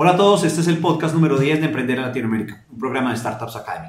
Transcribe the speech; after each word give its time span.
Hola 0.00 0.12
a 0.12 0.16
todos, 0.16 0.44
este 0.44 0.60
es 0.60 0.68
el 0.68 0.78
podcast 0.78 1.12
número 1.12 1.36
10 1.38 1.58
de 1.58 1.66
Emprender 1.66 1.98
en 1.98 2.04
Latinoamérica, 2.04 2.64
un 2.70 2.78
programa 2.78 3.10
de 3.10 3.16
Startups 3.16 3.56
Academy. 3.56 3.88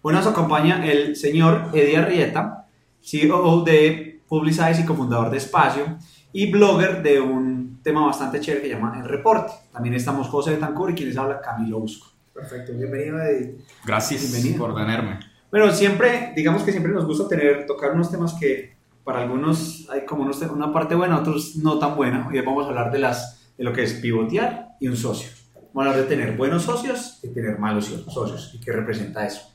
Hoy 0.00 0.14
nos 0.14 0.26
acompaña 0.26 0.82
el 0.86 1.14
señor 1.14 1.68
Eddie 1.74 1.98
Arrieta, 1.98 2.68
CEO 3.02 3.62
de 3.62 4.22
Publicize 4.26 4.80
y 4.80 4.86
cofundador 4.86 5.28
de 5.28 5.36
Espacio 5.36 5.98
y 6.32 6.50
blogger 6.50 7.02
de 7.02 7.20
un 7.20 7.80
tema 7.82 8.06
bastante 8.06 8.40
chévere 8.40 8.62
que 8.62 8.68
se 8.68 8.74
llama 8.76 8.98
El 8.98 9.06
Reporte. 9.06 9.52
También 9.74 9.94
estamos 9.94 10.26
José 10.28 10.52
Betancur 10.52 10.92
y 10.92 10.94
quien 10.94 11.10
les 11.10 11.18
habla 11.18 11.38
Camilo 11.42 11.80
Busco. 11.80 12.06
Perfecto, 12.32 12.72
bienvenido 12.72 13.20
Eddie. 13.20 13.58
Gracias 13.84 14.32
Bienvenido. 14.32 14.64
por 14.64 14.74
tenerme. 14.74 15.20
Bueno, 15.50 15.70
siempre, 15.70 16.32
digamos 16.34 16.62
que 16.62 16.70
siempre 16.70 16.92
nos 16.92 17.04
gusta 17.04 17.28
tener, 17.28 17.66
tocar 17.66 17.92
unos 17.92 18.10
temas 18.10 18.32
que 18.40 18.74
para 19.04 19.20
algunos 19.20 19.86
hay 19.90 20.06
como 20.06 20.22
una 20.54 20.72
parte 20.72 20.94
buena, 20.94 21.18
otros 21.18 21.56
no 21.56 21.78
tan 21.78 21.94
buena. 21.94 22.26
Hoy 22.26 22.40
vamos 22.40 22.64
a 22.64 22.68
hablar 22.70 22.90
de, 22.90 23.00
las, 23.00 23.52
de 23.58 23.64
lo 23.64 23.74
que 23.74 23.82
es 23.82 23.92
pivotear 23.92 24.65
y 24.80 24.88
un 24.88 24.96
socio. 24.96 25.30
Vamos 25.72 25.88
a 25.88 25.90
hablar 25.90 26.08
de 26.08 26.16
tener 26.16 26.36
buenos 26.36 26.62
socios 26.62 27.18
y 27.22 27.28
tener 27.28 27.58
malos 27.58 27.86
socios 28.08 28.52
y 28.54 28.60
qué 28.60 28.72
representa 28.72 29.26
eso. 29.26 29.52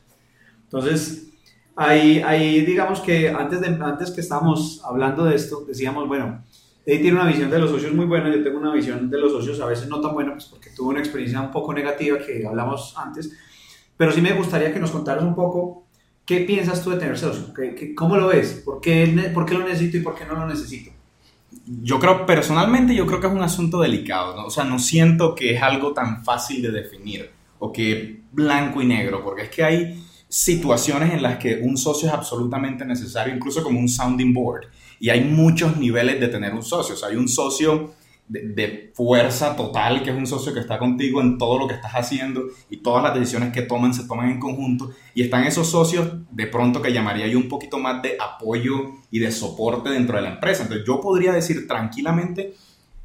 Entonces, 0.63 1.27
ahí, 1.75 2.21
ahí 2.25 2.61
digamos 2.65 2.99
que 3.01 3.29
antes, 3.29 3.61
de, 3.61 3.67
antes 3.67 4.11
que 4.11 4.21
estábamos 4.21 4.81
hablando 4.85 5.25
de 5.25 5.35
esto, 5.35 5.65
decíamos, 5.67 6.07
bueno, 6.07 6.43
Eddie 6.85 6.99
tiene 7.01 7.19
una 7.19 7.27
visión 7.27 7.49
de 7.49 7.59
los 7.59 7.69
socios 7.71 7.93
muy 7.93 8.05
buena, 8.05 8.33
yo 8.33 8.43
tengo 8.43 8.59
una 8.59 8.73
visión 8.73 9.09
de 9.09 9.19
los 9.19 9.31
socios 9.31 9.59
a 9.59 9.65
veces 9.67 9.87
no 9.87 9.99
tan 10.01 10.13
buena, 10.13 10.33
pues 10.33 10.45
porque 10.45 10.69
tuve 10.71 10.89
una 10.89 10.99
experiencia 10.99 11.41
un 11.41 11.51
poco 11.51 11.73
negativa 11.73 12.17
que 12.19 12.45
hablamos 12.45 12.95
antes, 12.97 13.31
pero 13.97 14.11
sí 14.11 14.21
me 14.21 14.33
gustaría 14.33 14.73
que 14.73 14.79
nos 14.79 14.91
contaras 14.91 15.23
un 15.23 15.35
poco 15.35 15.85
qué 16.25 16.39
piensas 16.41 16.83
tú 16.83 16.89
de 16.91 16.97
tener 16.97 17.17
socio, 17.17 17.53
¿Qué- 17.53 17.75
qué- 17.75 17.93
cómo 17.95 18.15
lo 18.17 18.27
ves, 18.27 18.61
¿Por 18.65 18.79
qué, 18.81 19.31
por 19.33 19.45
qué 19.45 19.53
lo 19.55 19.67
necesito 19.67 19.97
y 19.97 20.01
por 20.01 20.15
qué 20.15 20.25
no 20.25 20.33
lo 20.35 20.47
necesito. 20.47 20.91
Yo 21.65 21.99
creo, 21.99 22.25
personalmente, 22.25 22.95
yo 22.95 23.05
creo 23.05 23.19
que 23.19 23.27
es 23.27 23.33
un 23.33 23.41
asunto 23.41 23.81
delicado, 23.81 24.35
¿no? 24.35 24.45
O 24.45 24.49
sea, 24.49 24.63
no 24.63 24.79
siento 24.79 25.35
que 25.35 25.55
es 25.55 25.61
algo 25.61 25.93
tan 25.93 26.23
fácil 26.23 26.61
de 26.61 26.71
definir 26.71 27.29
o 27.59 27.71
que 27.71 28.21
blanco 28.31 28.81
y 28.81 28.85
negro, 28.85 29.23
porque 29.23 29.43
es 29.43 29.49
que 29.49 29.63
hay 29.63 30.03
situaciones 30.27 31.13
en 31.13 31.21
las 31.21 31.37
que 31.37 31.59
un 31.61 31.77
socio 31.77 32.07
es 32.07 32.13
absolutamente 32.13 32.85
necesario, 32.85 33.35
incluso 33.35 33.61
como 33.63 33.79
un 33.79 33.89
sounding 33.89 34.33
board. 34.33 34.67
Y 34.99 35.09
hay 35.09 35.23
muchos 35.23 35.77
niveles 35.77 36.19
de 36.19 36.27
tener 36.29 36.53
un 36.53 36.63
socio. 36.63 36.95
O 36.95 36.97
sea, 36.97 37.09
hay 37.09 37.17
un 37.17 37.27
socio 37.27 37.93
de, 38.31 38.91
fuerza 38.93 39.55
total, 39.55 40.03
que 40.03 40.09
es 40.09 40.15
un 40.15 40.25
socio 40.25 40.53
que 40.53 40.59
está 40.59 40.77
contigo 40.77 41.21
en 41.21 41.37
todo 41.37 41.57
lo 41.57 41.67
que 41.67 41.73
estás 41.73 41.91
haciendo 41.93 42.43
y 42.69 42.77
todas 42.77 43.03
las 43.03 43.13
decisiones 43.13 43.51
que 43.51 43.61
toman 43.63 43.93
se 43.93 44.07
toman 44.07 44.29
en 44.29 44.39
conjunto. 44.39 44.91
Y 45.13 45.23
están 45.23 45.43
esos 45.43 45.69
socios 45.69 46.09
de 46.31 46.47
pronto 46.47 46.81
que 46.81 46.93
llamaría 46.93 47.27
yo 47.27 47.37
un 47.37 47.49
poquito 47.49 47.77
más 47.77 48.01
de 48.01 48.17
apoyo 48.19 48.91
y 49.09 49.19
de 49.19 49.31
soporte 49.31 49.89
dentro 49.89 50.15
de 50.15 50.23
la 50.23 50.33
empresa. 50.33 50.63
Entonces 50.63 50.85
yo 50.87 51.01
podría 51.01 51.33
decir 51.33 51.67
tranquilamente 51.67 52.53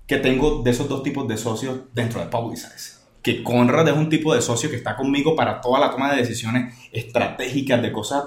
que 0.06 0.18
tengo 0.18 0.62
de 0.62 0.70
esos 0.70 0.88
dos 0.88 1.02
tipos 1.02 1.26
de 1.26 1.36
socios 1.36 1.80
dentro 1.92 2.20
de 2.20 2.26
Publicize. 2.26 2.96
Que 3.22 3.42
Conrad 3.42 3.88
es 3.88 3.96
un 3.96 4.08
tipo 4.08 4.32
de 4.32 4.40
socio 4.40 4.70
que 4.70 4.76
está 4.76 4.96
conmigo 4.96 5.34
para 5.34 5.60
toda 5.60 5.80
la 5.80 5.90
toma 5.90 6.12
de 6.12 6.18
decisiones 6.18 6.74
estratégicas 6.92 7.82
de 7.82 7.90
cosas 7.90 8.24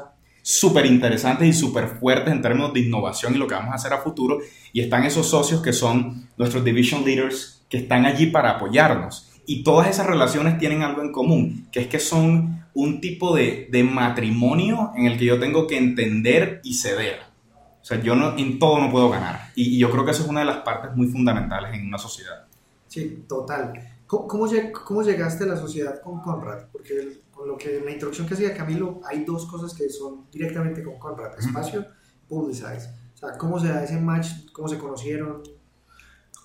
súper 0.49 0.87
interesantes 0.87 1.47
y 1.47 1.53
súper 1.53 1.87
fuertes 1.99 2.33
en 2.33 2.41
términos 2.41 2.73
de 2.73 2.79
innovación 2.79 3.35
y 3.35 3.37
lo 3.37 3.45
que 3.45 3.53
vamos 3.53 3.71
a 3.71 3.75
hacer 3.75 3.93
a 3.93 3.99
futuro. 3.99 4.39
Y 4.73 4.81
están 4.81 5.03
esos 5.03 5.27
socios 5.27 5.61
que 5.61 5.73
son 5.73 6.27
nuestros 6.37 6.63
division 6.63 7.05
leaders 7.05 7.63
que 7.69 7.77
están 7.77 8.05
allí 8.05 8.27
para 8.27 8.51
apoyarnos. 8.51 9.29
Y 9.45 9.63
todas 9.63 9.87
esas 9.87 10.07
relaciones 10.07 10.57
tienen 10.57 10.81
algo 10.81 11.03
en 11.03 11.11
común, 11.11 11.67
que 11.71 11.81
es 11.81 11.87
que 11.87 11.99
son 11.99 12.65
un 12.73 12.99
tipo 12.99 13.35
de, 13.35 13.67
de 13.71 13.83
matrimonio 13.83 14.91
en 14.95 15.05
el 15.05 15.17
que 15.19 15.25
yo 15.25 15.39
tengo 15.39 15.67
que 15.67 15.77
entender 15.77 16.61
y 16.63 16.73
ceder. 16.73 17.19
O 17.81 17.85
sea, 17.85 18.01
yo 18.01 18.15
no, 18.15 18.35
en 18.37 18.57
todo 18.57 18.79
no 18.79 18.91
puedo 18.91 19.09
ganar. 19.09 19.51
Y, 19.55 19.75
y 19.75 19.77
yo 19.79 19.91
creo 19.91 20.03
que 20.03 20.11
eso 20.11 20.23
es 20.23 20.29
una 20.29 20.39
de 20.39 20.47
las 20.47 20.57
partes 20.57 20.95
muy 20.95 21.07
fundamentales 21.07 21.73
en 21.75 21.87
una 21.87 21.97
sociedad. 21.99 22.45
Sí, 22.87 23.23
total. 23.27 23.73
¿Cómo, 24.07 24.27
cómo, 24.27 24.47
lleg- 24.47 24.71
cómo 24.71 25.03
llegaste 25.03 25.43
a 25.43 25.47
la 25.47 25.57
sociedad 25.57 26.01
con 26.01 26.19
Conrad? 26.21 26.65
Porque 26.71 27.19
con 27.39 27.47
lo 27.47 27.57
que 27.57 27.77
en 27.77 27.85
la 27.85 27.91
introducción 27.91 28.27
que 28.27 28.33
hacía 28.33 28.53
Camilo, 28.53 28.99
hay 29.09 29.23
dos 29.23 29.45
cosas 29.45 29.73
que 29.73 29.89
son 29.89 30.29
directamente 30.29 30.83
con 30.83 30.99
Conrad, 30.99 31.39
espacio, 31.39 31.85
publicize. 32.27 32.89
O 33.13 33.17
sea, 33.17 33.37
¿cómo 33.37 33.57
se 33.57 33.69
da 33.69 33.81
ese 33.81 33.97
match? 33.97 34.27
¿Cómo 34.51 34.67
se 34.67 34.77
conocieron? 34.77 35.41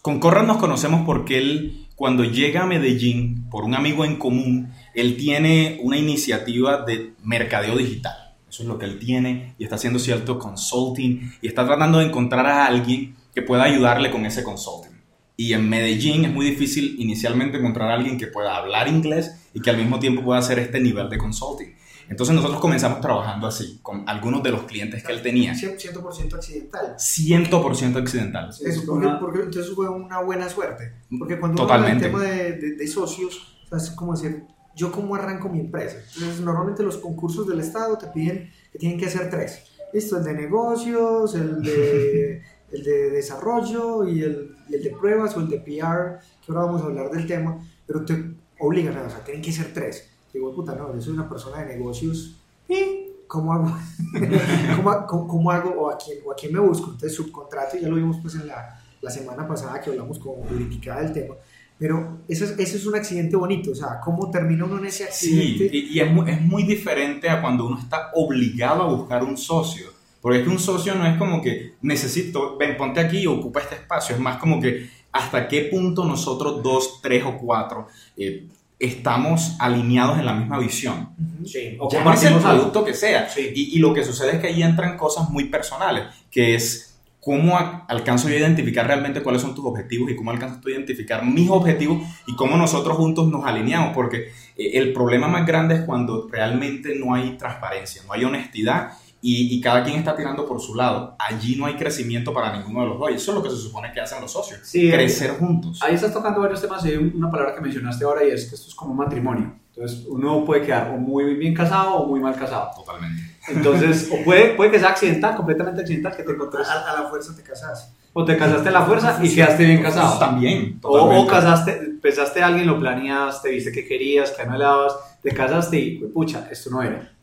Con 0.03 0.21
Conrad 0.21 0.47
nos 0.47 0.59
conocemos 0.59 1.05
porque 1.05 1.39
él, 1.39 1.89
cuando 1.97 2.23
llega 2.23 2.63
a 2.63 2.67
Medellín, 2.67 3.51
por 3.51 3.65
un 3.65 3.75
amigo 3.75 4.05
en 4.05 4.21
común, 4.21 4.73
él 4.95 5.17
tiene 5.17 5.81
una 5.83 5.97
iniciativa 5.97 6.85
de 6.85 7.15
mercadeo 7.25 7.77
digital. 7.77 8.37
Eso 8.49 8.63
es 8.63 8.69
lo 8.69 8.79
que 8.79 8.85
él 8.87 9.01
tiene 9.01 9.57
y 9.59 9.65
está 9.65 9.75
haciendo 9.75 9.99
cierto 9.99 10.39
consulting 10.39 11.33
y 11.43 11.49
está 11.49 11.67
tratando 11.67 11.99
de 11.99 12.05
encontrar 12.05 12.47
a 12.47 12.67
alguien 12.67 13.17
que 13.35 13.43
pueda 13.43 13.65
ayudarle 13.65 14.13
con 14.13 14.27
ese 14.27 14.45
consulting. 14.45 14.94
Y 15.37 15.53
en 15.53 15.69
Medellín 15.69 16.25
es 16.27 16.33
muy 16.33 16.47
difícil 16.47 16.97
inicialmente 16.99 17.59
encontrar 17.59 17.91
a 17.91 17.95
alguien 17.95 18.19
que 18.19 18.29
pueda 18.29 18.57
hablar 18.57 18.87
inglés 18.89 19.33
y 19.53 19.61
que 19.61 19.71
al 19.71 19.77
mismo 19.79 19.99
tiempo 19.99 20.23
pueda 20.23 20.39
hacer 20.39 20.59
este 20.61 20.79
nivel 20.81 21.09
de 21.09 21.19
consulting. 21.19 21.75
Entonces 22.09 22.35
nosotros 22.37 22.61
comenzamos 22.61 23.01
trabajando 23.01 23.47
así, 23.47 23.79
con 23.83 24.07
algunos 24.09 24.43
de 24.43 24.51
los 24.51 24.65
clientes 24.65 25.03
que 25.03 25.11
él 25.11 25.23
tenía. 25.23 25.55
100%, 25.55 25.79
100% 25.79 26.35
accidental. 26.37 26.95
100% 26.99 27.97
accidental. 27.99 28.53
Sí, 28.53 28.65
Eso, 28.67 28.81
es 28.81 28.87
porque, 28.87 29.07
una- 29.07 29.19
porque 29.19 29.41
entonces 29.41 29.75
fue 29.75 29.89
una 29.89 30.21
buena 30.21 30.49
suerte. 30.49 30.93
Porque 31.19 31.41
cuando 31.41 31.63
Totalmente. 31.63 32.09
uno 32.09 32.19
habla 32.19 32.29
del 32.31 32.39
tema 32.39 32.59
de, 32.61 32.69
de- 32.71 32.77
de 32.77 32.87
socios, 32.87 33.57
o 33.65 33.69
sea, 33.69 33.79
es 33.79 33.91
como 33.93 34.15
decir, 34.15 34.45
¿yo 34.77 34.93
cómo 34.93 35.15
arranco 35.15 35.49
mi 35.49 35.61
empresa? 35.61 35.97
Entonces, 36.15 36.41
normalmente 36.41 36.83
los 36.83 36.99
concursos 36.99 37.49
del 37.49 37.61
Estado 37.61 37.97
te 37.97 38.07
piden 38.09 38.51
que 38.71 38.79
tienen 38.79 38.99
que 38.99 39.07
hacer 39.07 39.31
tres. 39.31 39.65
Listo, 39.95 40.19
el 40.19 40.25
de 40.25 40.35
negocios, 40.35 41.35
el 41.37 41.63
de, 41.63 42.43
el 42.73 42.83
de 42.83 43.11
desarrollo 43.11 44.07
y 44.09 44.23
el, 44.23 44.57
y 44.69 44.75
el 44.75 44.83
de 44.83 44.91
pruebas 44.91 45.37
o 45.37 45.41
el 45.41 45.49
de 45.49 45.59
PR, 45.59 46.19
que 46.45 46.53
ahora 46.53 46.67
vamos 46.67 46.83
a 46.83 46.87
hablar 46.87 47.11
del 47.11 47.27
tema, 47.27 47.59
pero 47.87 48.05
te 48.05 48.35
obligan, 48.59 48.97
o 48.99 49.11
sea, 49.11 49.23
tienen 49.25 49.43
que 49.43 49.53
ser 49.53 49.73
tres. 49.73 50.11
Digo, 50.33 50.55
puta, 50.55 50.75
no, 50.75 50.93
yo 50.95 51.01
soy 51.01 51.13
una 51.15 51.29
persona 51.29 51.63
de 51.63 51.77
negocios, 51.77 52.37
¿y 52.69 53.11
cómo 53.29 53.53
hago? 53.53 53.67
¿Cómo, 54.77 55.07
cómo, 55.07 55.29
cómo 55.29 55.51
hago 55.51 55.71
o 55.71 55.91
a, 55.91 55.99
quién, 55.99 56.19
o 56.25 56.33
a 56.33 56.35
quién 56.37 56.53
me 56.53 56.59
busco? 56.61 56.87
Entonces, 56.87 57.15
subcontrato, 57.15 57.77
ya 57.77 57.89
lo 57.89 57.97
vimos 57.97 58.19
pues 58.21 58.35
en 58.35 58.47
la, 58.49 58.81
la 59.01 59.11
semana 59.11 59.47
pasada 59.47 59.81
que 59.81 59.91
hablamos 59.91 60.19
con 60.19 60.35
jurídica 60.35 61.01
del 61.01 61.13
tema. 61.13 61.35
Pero 61.79 62.19
eso 62.29 62.45
es, 62.45 62.53
eso 62.59 62.77
es 62.77 62.87
un 62.87 62.95
accidente 62.95 63.37
bonito, 63.37 63.73
o 63.73 63.75
sea, 63.75 63.99
cómo 64.03 64.31
termina 64.31 64.65
uno 64.65 64.79
en 64.79 64.87
ese 64.87 65.09
Sí, 65.11 65.57
accidente. 65.57 65.77
y, 65.77 65.93
y 65.93 66.01
es, 66.01 66.11
muy, 66.11 66.31
es 66.31 66.41
muy 66.41 66.63
diferente 66.63 67.29
a 67.29 67.41
cuando 67.41 67.67
uno 67.67 67.79
está 67.79 68.11
obligado 68.15 68.83
a 68.83 68.87
buscar 68.95 69.25
un 69.25 69.37
socio. 69.37 69.87
Porque 70.25 70.39
es 70.39 70.45
que 70.45 70.51
un 70.51 70.59
socio 70.59 70.95
no 70.95 71.07
es 71.07 71.19
como 71.19 71.43
que 71.43 71.75
necesito, 71.83 72.57
ven, 72.57 72.79
ponte 72.79 72.99
aquí 72.99 73.19
y 73.19 73.27
ocupa 73.27 73.61
este 73.61 73.75
espacio. 73.75 74.15
Es 74.15 74.21
más 74.23 74.39
como 74.39 74.59
que 74.59 74.89
hasta 75.13 75.47
qué 75.49 75.65
punto 75.71 76.07
nosotros 76.07 76.63
dos, 76.63 77.03
tres 77.03 77.25
o 77.27 77.37
cuatro 77.37 77.89
eh, 78.17 78.47
estamos 78.79 79.55
alineados 79.59 80.19
en 80.19 80.25
la 80.25 80.33
misma 80.33 80.59
visión. 80.59 81.11
Sí, 81.45 81.77
o 81.79 81.91
el 81.91 81.97
compartimos 81.97 82.43
algo. 82.43 82.57
producto 82.57 82.85
que 82.87 82.95
sea. 82.95 83.29
Sí. 83.29 83.53
Y, 83.55 83.77
y 83.77 83.79
lo 83.81 83.93
que 83.93 84.03
sucede 84.03 84.37
es 84.37 84.39
que 84.39 84.47
ahí 84.47 84.63
entran 84.63 84.97
cosas 84.97 85.29
muy 85.29 85.45
personales, 85.51 86.07
que 86.31 86.55
es 86.55 86.99
cómo 87.21 87.59
alcanzo 87.87 88.31
yo 88.31 88.37
a 88.37 88.39
identificar 88.39 88.87
realmente 88.87 89.23
cuáles 89.23 89.43
son 89.43 89.55
tus 89.55 89.67
objetivos 89.67 90.11
y 90.11 90.17
cómo 90.17 90.31
alcanzas 90.31 90.59
tú 90.63 90.69
a 90.69 90.73
identificar 90.73 91.23
mis 91.23 91.51
objetivos 91.51 92.03
y 92.27 92.35
cómo 92.35 92.57
nosotros 92.57 92.97
juntos 92.97 93.29
nos 93.29 93.45
alineamos, 93.45 93.95
porque 93.95 94.33
eh, 94.57 94.71
el 94.73 94.95
problema 94.95 95.29
más 95.29 95.47
grande 95.47 95.75
es 95.75 95.81
cuando 95.83 96.27
realmente 96.33 96.95
no 96.99 97.13
hay 97.13 97.37
transparencia, 97.37 98.01
no 98.07 98.15
hay 98.15 98.25
honestidad 98.25 98.93
y, 99.27 99.57
y 99.57 99.61
cada 99.63 99.83
quien 99.83 99.97
está 99.97 100.15
tirando 100.15 100.47
por 100.47 100.61
su 100.61 100.75
lado. 100.75 101.17
Allí 101.19 101.57
no 101.57 101.65
hay 101.65 101.77
crecimiento 101.77 102.35
para 102.35 102.55
ninguno 102.55 102.83
de 102.83 102.89
los 102.89 102.99
dos. 102.99 103.11
Y 103.11 103.15
eso 103.15 103.31
es 103.31 103.39
lo 103.39 103.43
que 103.43 103.49
se 103.49 103.57
supone 103.57 103.91
que 103.91 103.99
hacen 103.99 104.21
los 104.21 104.31
socios, 104.31 104.61
Sí, 104.65 104.91
crecer 104.91 105.31
juntos. 105.39 105.83
Ahí 105.83 105.95
estás 105.95 106.13
tocando 106.13 106.43
varios 106.43 106.61
temas 106.61 106.85
y 106.85 106.91
hay 106.91 106.97
una 106.99 107.31
palabra 107.31 107.55
que 107.55 107.63
mencionaste 107.63 108.05
ahora 108.05 108.23
y 108.23 108.33
es 108.33 108.45
que 108.45 108.55
esto 108.55 108.69
es 108.69 108.75
como 108.75 108.91
un 108.91 108.99
matrimonio. 108.99 109.55
Entonces, 109.75 110.05
uno 110.09 110.45
puede 110.45 110.61
quedar 110.61 110.91
o 110.91 110.99
muy 110.99 111.35
bien 111.37 111.55
casado 111.55 111.95
o 111.95 112.07
muy 112.07 112.21
mal 112.21 112.37
casado. 112.37 112.71
Totalmente. 112.77 113.23
Entonces, 113.49 114.11
o 114.13 114.23
puede, 114.23 114.55
puede 114.57 114.71
que 114.71 114.79
sea 114.79 114.91
accidental, 114.91 115.35
completamente 115.37 115.81
accidental, 115.81 116.15
que 116.15 116.23
te 116.23 116.31
encontres. 116.31 116.69
A, 116.69 116.93
a 116.93 117.01
la 117.03 117.09
fuerza 117.09 117.35
te 117.35 117.43
casas. 117.43 117.95
O 118.13 118.27
te 118.27 118.37
casaste 118.37 118.69
a 118.69 118.73
la 118.73 118.83
fuerza 118.83 119.19
y 119.23 119.35
quedaste 119.35 119.65
bien 119.65 119.83
casado. 119.83 120.19
También. 120.19 120.79
O, 120.83 121.23
o 121.23 121.27
casaste, 121.27 121.73
pensaste 122.03 122.43
a 122.43 122.49
alguien, 122.49 122.67
lo 122.67 122.79
planeaste, 122.79 123.51
viste 123.51 123.73
que 123.73 123.87
querías, 123.87 124.33
que 124.33 124.43
anhelabas, 124.43 124.95
te 125.23 125.31
casaste 125.31 125.79
y, 125.79 125.99
pues, 125.99 126.13
pucha, 126.13 126.47
esto 126.51 126.69
no 126.69 126.83
era. 126.83 127.14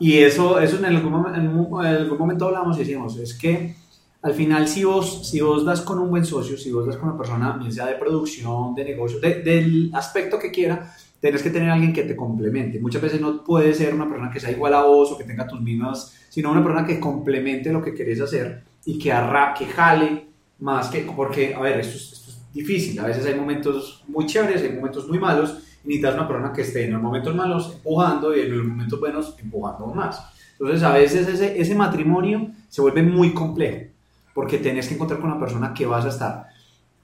Y 0.00 0.18
eso, 0.18 0.58
eso 0.58 0.78
en, 0.78 0.86
algún, 0.86 1.14
en 1.34 1.34
algún 1.36 2.18
momento 2.18 2.46
hablamos 2.46 2.76
y 2.76 2.80
decíamos, 2.80 3.16
es 3.18 3.34
que 3.34 3.74
al 4.22 4.34
final 4.34 4.66
si 4.66 4.84
vos, 4.84 5.28
si 5.28 5.40
vos 5.40 5.64
das 5.64 5.80
con 5.82 5.98
un 5.98 6.10
buen 6.10 6.24
socio, 6.24 6.56
si 6.58 6.72
vos 6.72 6.86
das 6.86 6.96
con 6.96 7.10
una 7.10 7.18
persona, 7.18 7.52
bien 7.58 7.72
sea 7.72 7.86
de 7.86 7.94
producción, 7.94 8.74
de 8.74 8.84
negocio, 8.84 9.20
de- 9.20 9.42
del 9.42 9.90
aspecto 9.94 10.38
que 10.38 10.50
quiera, 10.50 10.92
tenés 11.20 11.42
que 11.42 11.50
tener 11.50 11.70
alguien 11.70 11.92
que 11.92 12.02
te 12.02 12.16
complemente. 12.16 12.80
Muchas 12.80 13.02
veces 13.02 13.20
no 13.20 13.44
puede 13.44 13.72
ser 13.74 13.94
una 13.94 14.08
persona 14.08 14.30
que 14.30 14.40
sea 14.40 14.50
igual 14.50 14.74
a 14.74 14.82
vos 14.82 15.12
o 15.12 15.18
que 15.18 15.24
tenga 15.24 15.46
tus 15.46 15.60
mismas, 15.60 16.14
sino 16.28 16.50
una 16.50 16.62
persona 16.64 16.86
que 16.86 16.98
complemente 16.98 17.72
lo 17.72 17.82
que 17.82 17.94
querés 17.94 18.20
hacer 18.20 18.62
y 18.86 18.98
que, 18.98 19.12
arra, 19.12 19.54
que 19.54 19.66
jale 19.66 20.26
más 20.60 20.88
que, 20.88 21.00
porque, 21.14 21.54
a 21.54 21.60
ver, 21.60 21.80
esto 21.80 21.96
es, 21.96 22.16
difícil, 22.52 22.98
a 22.98 23.04
veces 23.06 23.24
hay 23.26 23.34
momentos 23.36 24.02
muy 24.08 24.26
chéveres, 24.26 24.62
hay 24.62 24.72
momentos 24.72 25.06
muy 25.08 25.20
malos, 25.20 25.58
necesitas 25.84 26.14
una 26.14 26.28
persona 26.28 26.52
que 26.52 26.62
esté 26.62 26.84
en 26.84 26.92
los 26.92 27.02
momentos 27.02 27.34
malos 27.34 27.72
empujando 27.74 28.36
y 28.36 28.40
en 28.40 28.56
los 28.56 28.66
momentos 28.66 29.00
buenos 29.00 29.36
empujando 29.38 29.86
más. 29.86 30.22
Entonces, 30.52 30.82
a 30.82 30.92
veces 30.92 31.26
ese, 31.28 31.60
ese 31.60 31.74
matrimonio 31.74 32.50
se 32.68 32.82
vuelve 32.82 33.02
muy 33.02 33.32
complejo, 33.32 33.90
porque 34.34 34.58
tenés 34.58 34.88
que 34.88 34.94
encontrar 34.94 35.20
con 35.20 35.30
una 35.30 35.40
persona 35.40 35.72
que 35.72 35.86
vas 35.86 36.04
a 36.04 36.08
estar, 36.08 36.46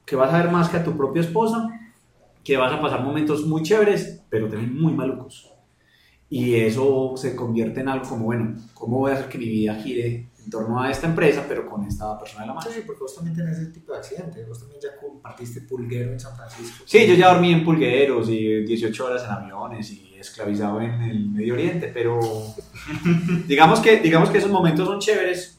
que 0.05 0.17
vas 0.17 0.33
a 0.33 0.39
ver 0.39 0.51
más 0.51 0.69
que 0.69 0.77
a 0.77 0.85
tu 0.85 0.97
propia 0.97 1.23
esposa, 1.23 1.69
que 2.45 2.57
vas 2.57 2.73
a 2.73 2.81
pasar 2.81 3.03
momentos 3.03 3.47
muy 3.47 3.63
chéveres, 3.63 4.23
pero 4.29 4.49
también 4.49 4.81
muy 4.81 4.93
malucos. 4.93 5.53
Y 6.29 6.55
eso 6.55 7.15
se 7.17 7.35
convierte 7.35 7.81
en 7.81 7.89
algo 7.89 8.09
como, 8.09 8.27
bueno, 8.27 8.55
¿cómo 8.75 8.99
voy 8.99 9.13
a 9.13 9.15
hacer 9.15 9.29
que 9.29 9.39
mi 9.39 9.49
vida 9.49 9.75
gire 9.77 10.27
en 10.47 10.51
torno 10.51 10.81
a 10.81 10.91
esta 10.91 11.09
empresa, 11.09 11.45
pero 11.47 11.69
con 11.69 11.85
esta 11.85 12.17
persona 12.19 12.43
de 12.43 12.47
la 12.47 12.55
mano? 12.55 12.71
Sí, 12.71 12.83
porque 12.87 13.01
vos 13.01 13.15
también 13.15 13.37
tenés 13.37 13.59
ese 13.59 13.73
tipo 13.73 13.93
de 13.93 13.99
accidentes. 13.99 14.49
Vos 14.49 14.61
también 14.61 14.81
ya 14.81 14.97
compartiste 14.97 15.63
pulguero 15.63 16.13
en 16.13 16.21
San 16.21 16.37
Francisco. 16.37 16.85
Sí, 16.87 17.05
yo 17.07 17.15
ya 17.15 17.33
dormí 17.33 17.53
en 17.53 17.65
pulgueros 17.65 18.29
y 18.29 18.63
18 18.63 19.05
horas 19.05 19.25
en 19.25 19.31
aviones 19.31 19.91
y 19.91 20.15
esclavizado 20.17 20.81
en 20.81 21.03
el 21.03 21.31
Medio 21.31 21.55
Oriente, 21.55 21.91
pero 21.93 22.21
digamos 23.49 23.81
que, 23.81 23.99
digamos 23.99 24.31
que 24.31 24.39
esos 24.39 24.51
momentos 24.51 24.87
son 24.87 25.01
chéveres, 25.01 25.59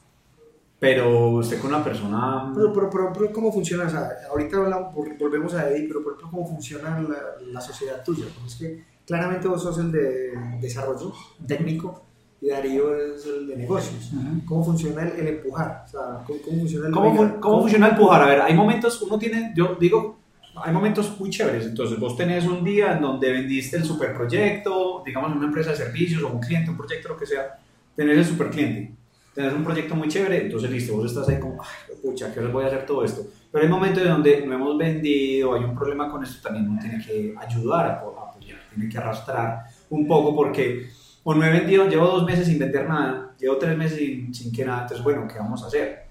pero 0.80 1.32
usted 1.32 1.60
con 1.60 1.74
una 1.74 1.84
persona... 1.84 2.50
Pero, 2.54 2.72
pero, 2.72 2.90
pero, 2.90 3.12
pero 3.12 3.32
¿cómo 3.32 3.52
funciona? 3.52 3.84
O 3.84 3.90
sea, 3.90 4.08
ahorita 4.30 4.56
hablamos, 4.56 4.94
volvemos 5.18 5.52
a 5.52 5.68
Eddie, 5.68 5.86
pero 5.86 6.02
por 6.02 6.14
ejemplo, 6.14 6.30
¿cómo 6.30 6.48
funciona 6.48 6.98
la, 7.00 7.46
la 7.46 7.60
sociedad 7.60 8.02
tuya? 8.02 8.24
Porque 8.34 8.48
es 8.48 8.56
que 8.56 8.84
claramente 9.06 9.48
vos 9.48 9.62
sos 9.62 9.78
el 9.78 9.92
de 9.92 10.32
desarrollo 10.60 11.12
técnico 11.46 12.07
y 12.40 12.48
Darío 12.48 12.94
es 12.96 13.26
el 13.26 13.46
de 13.48 13.56
negocios. 13.56 14.12
¿Cómo 14.46 14.64
funciona 14.64 15.02
el, 15.02 15.20
el 15.20 15.28
empujar? 15.28 15.84
O 15.86 15.88
sea, 15.88 16.00
¿cómo, 16.26 16.38
cómo 16.44 16.58
funciona 16.58 16.86
el 16.88 16.92
¿Cómo, 16.94 17.14
fun- 17.16 17.40
¿Cómo 17.40 17.60
funciona 17.62 17.86
el 17.86 17.92
empujar? 17.92 18.22
A 18.22 18.26
ver, 18.26 18.40
hay 18.42 18.54
momentos, 18.54 19.02
uno 19.02 19.18
tiene, 19.18 19.52
yo 19.56 19.76
digo, 19.80 20.18
hay 20.54 20.72
momentos 20.72 21.18
muy 21.18 21.30
chéveres. 21.30 21.66
Entonces, 21.66 21.98
vos 21.98 22.16
tenés 22.16 22.44
un 22.46 22.62
día 22.64 22.92
en 22.92 23.00
donde 23.02 23.32
vendiste 23.32 23.76
el 23.76 23.84
superproyecto, 23.84 25.02
digamos, 25.04 25.34
una 25.34 25.46
empresa 25.46 25.70
de 25.70 25.76
servicios 25.76 26.22
o 26.22 26.28
un 26.28 26.40
cliente, 26.40 26.70
un 26.70 26.76
proyecto, 26.76 27.08
lo 27.08 27.16
que 27.16 27.26
sea, 27.26 27.58
tenés 27.96 28.18
el 28.18 28.24
supercliente. 28.24 28.94
Tenés 29.34 29.52
un 29.52 29.62
proyecto 29.62 29.94
muy 29.94 30.08
chévere, 30.08 30.42
entonces 30.46 30.68
listo, 30.70 30.94
vos 30.96 31.06
estás 31.06 31.28
ahí 31.28 31.38
como, 31.38 31.62
ay, 31.62 31.94
pucha, 32.02 32.32
¿qué 32.32 32.40
hora 32.40 32.48
voy 32.50 32.64
a 32.64 32.66
hacer 32.68 32.84
todo 32.86 33.04
esto? 33.04 33.22
Pero 33.52 33.62
hay 33.64 33.70
momentos 33.70 34.02
en 34.02 34.08
donde 34.08 34.44
no 34.44 34.52
hemos 34.54 34.76
vendido, 34.76 35.54
hay 35.54 35.62
un 35.62 35.76
problema 35.76 36.10
con 36.10 36.24
esto, 36.24 36.42
también 36.42 36.68
uno 36.68 36.80
tiene 36.80 37.04
que 37.04 37.34
ayudar 37.38 37.86
a 37.86 37.92
apoyar, 37.94 38.58
tiene 38.74 38.90
que 38.90 38.98
arrastrar 38.98 39.62
un 39.90 40.08
poco 40.08 40.34
porque 40.34 40.88
o 41.30 41.34
no 41.34 41.44
he 41.44 41.50
vendido, 41.50 41.86
llevo 41.88 42.06
dos 42.06 42.24
meses 42.24 42.46
sin 42.46 42.58
vender 42.58 42.88
nada, 42.88 43.34
llevo 43.38 43.56
tres 43.58 43.76
meses 43.76 43.98
sin, 43.98 44.32
sin 44.34 44.50
que 44.50 44.64
nada, 44.64 44.82
entonces 44.82 45.04
bueno, 45.04 45.26
¿qué 45.30 45.38
vamos 45.38 45.62
a 45.62 45.66
hacer? 45.66 46.06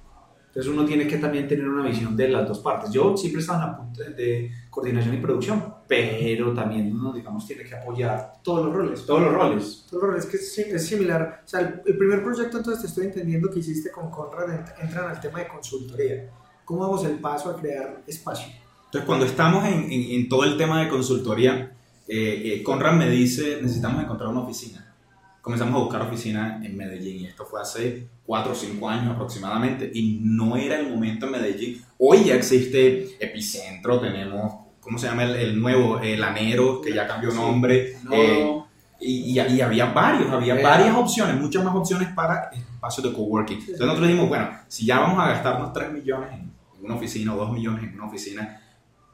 Entonces 0.48 0.72
uno 0.72 0.86
tiene 0.86 1.08
que 1.08 1.18
también 1.18 1.48
tener 1.48 1.68
una 1.68 1.84
visión 1.88 2.16
de 2.16 2.30
las 2.30 2.48
dos 2.48 2.60
partes. 2.60 2.92
Yo 2.92 3.16
siempre 3.18 3.42
estaba 3.42 3.64
en 3.64 3.70
la 3.72 3.78
punta 3.78 4.04
de- 4.10 4.52
coordinación 4.70 5.16
y 5.16 5.18
producción, 5.18 5.74
pero 5.88 6.54
también 6.54 6.92
uno, 6.96 7.14
digamos, 7.14 7.46
tiene 7.48 7.64
que 7.64 7.76
apoyar 7.76 8.34
Todos 8.44 8.66
los 8.66 8.76
roles. 8.76 9.06
todos 9.06 9.22
los 9.22 9.34
roles. 9.34 9.86
Todos 9.90 10.04
los 10.04 10.12
roles, 10.12 10.26
que 10.28 10.38
es, 10.38 10.54
sim- 10.54 10.74
es 10.76 10.86
similar. 10.86 11.42
O 11.46 11.48
sea, 11.48 11.60
el, 11.62 11.82
el 11.86 11.98
primer 11.98 12.24
proyecto, 12.24 12.58
entonces 12.58 12.82
te 12.82 12.88
estoy 12.88 13.06
entendiendo 13.06 13.50
que 13.52 13.60
hiciste 13.60 13.90
con 13.92 14.10
Conrad, 14.12 14.48
ent- 14.50 14.74
entran 14.82 15.10
al 15.10 15.20
tema 15.20 15.40
de 15.40 15.48
consultoría. 15.48 16.30
¿Cómo 16.66 16.84
damos 16.84 17.06
el 17.06 17.20
paso 17.20 17.50
a 17.52 17.56
crear 17.60 18.02
espacio? 18.08 18.48
Entonces, 18.86 19.06
cuando 19.06 19.26
estamos 19.26 19.64
en, 19.66 19.92
en- 19.92 20.12
en 20.22 20.30
todo 20.30 20.44
el 20.44 20.58
tema 20.58 20.82
de 20.84 20.90
consultoría, 20.90 21.72
eh, 22.08 22.42
eh, 22.46 22.64
Conrad 22.64 22.94
me 22.94 23.10
dice, 23.10 23.60
necesitamos 23.62 24.04
encontrar 24.04 24.30
una 24.30 24.42
oficina. 24.42 24.87
Comenzamos 25.48 25.76
a 25.76 25.78
buscar 25.86 26.02
oficina 26.02 26.60
en 26.62 26.76
Medellín 26.76 27.22
y 27.22 27.26
esto 27.26 27.46
fue 27.46 27.62
hace 27.62 28.10
4 28.26 28.52
o 28.52 28.54
5 28.54 28.90
años 28.90 29.14
aproximadamente 29.16 29.90
y 29.94 30.20
no 30.22 30.58
era 30.58 30.78
el 30.78 30.90
momento 30.90 31.26
en 31.28 31.32
Medellín. 31.32 31.82
Hoy 31.98 32.26
ya 32.26 32.36
existe 32.36 33.16
Epicentro, 33.18 33.98
tenemos, 34.02 34.66
¿cómo 34.82 34.98
se 34.98 35.08
llama 35.08 35.24
el, 35.24 35.36
el 35.38 35.62
nuevo? 35.62 36.02
El 36.02 36.22
Anero, 36.22 36.82
que 36.82 36.94
ya 36.94 37.08
cambió 37.08 37.32
Sí. 37.32 37.38
nombre. 37.38 37.94
No, 38.04 38.12
eh, 38.14 38.62
y, 39.00 39.40
y- 39.40 39.56
y 39.56 39.62
había 39.62 39.86
varios, 39.94 40.30
había 40.32 40.60
Eh. 40.60 40.62
varias 40.62 40.94
opciones, 40.98 41.40
muchas 41.40 41.64
más 41.64 41.74
opciones 41.78 42.10
para 42.10 42.50
espacios 42.52 43.06
de 43.08 43.14
coworking. 43.14 43.60
Entonces 43.60 43.80
nosotros 43.80 44.06
dijimos, 44.10 44.28
bueno, 44.28 44.50
si 44.68 44.86
ya 44.86 45.00
vamos 45.00 45.18
a 45.18 45.30
gastarnos 45.30 45.72
3 45.72 45.94
millones 45.94 46.30
en 46.34 46.52
en 46.78 46.86
una 46.86 46.96
oficina 46.96 47.34
o 47.34 47.38
2 47.38 47.54
millones 47.54 47.86
en 47.86 47.94
una 47.96 48.08
oficina, 48.08 48.62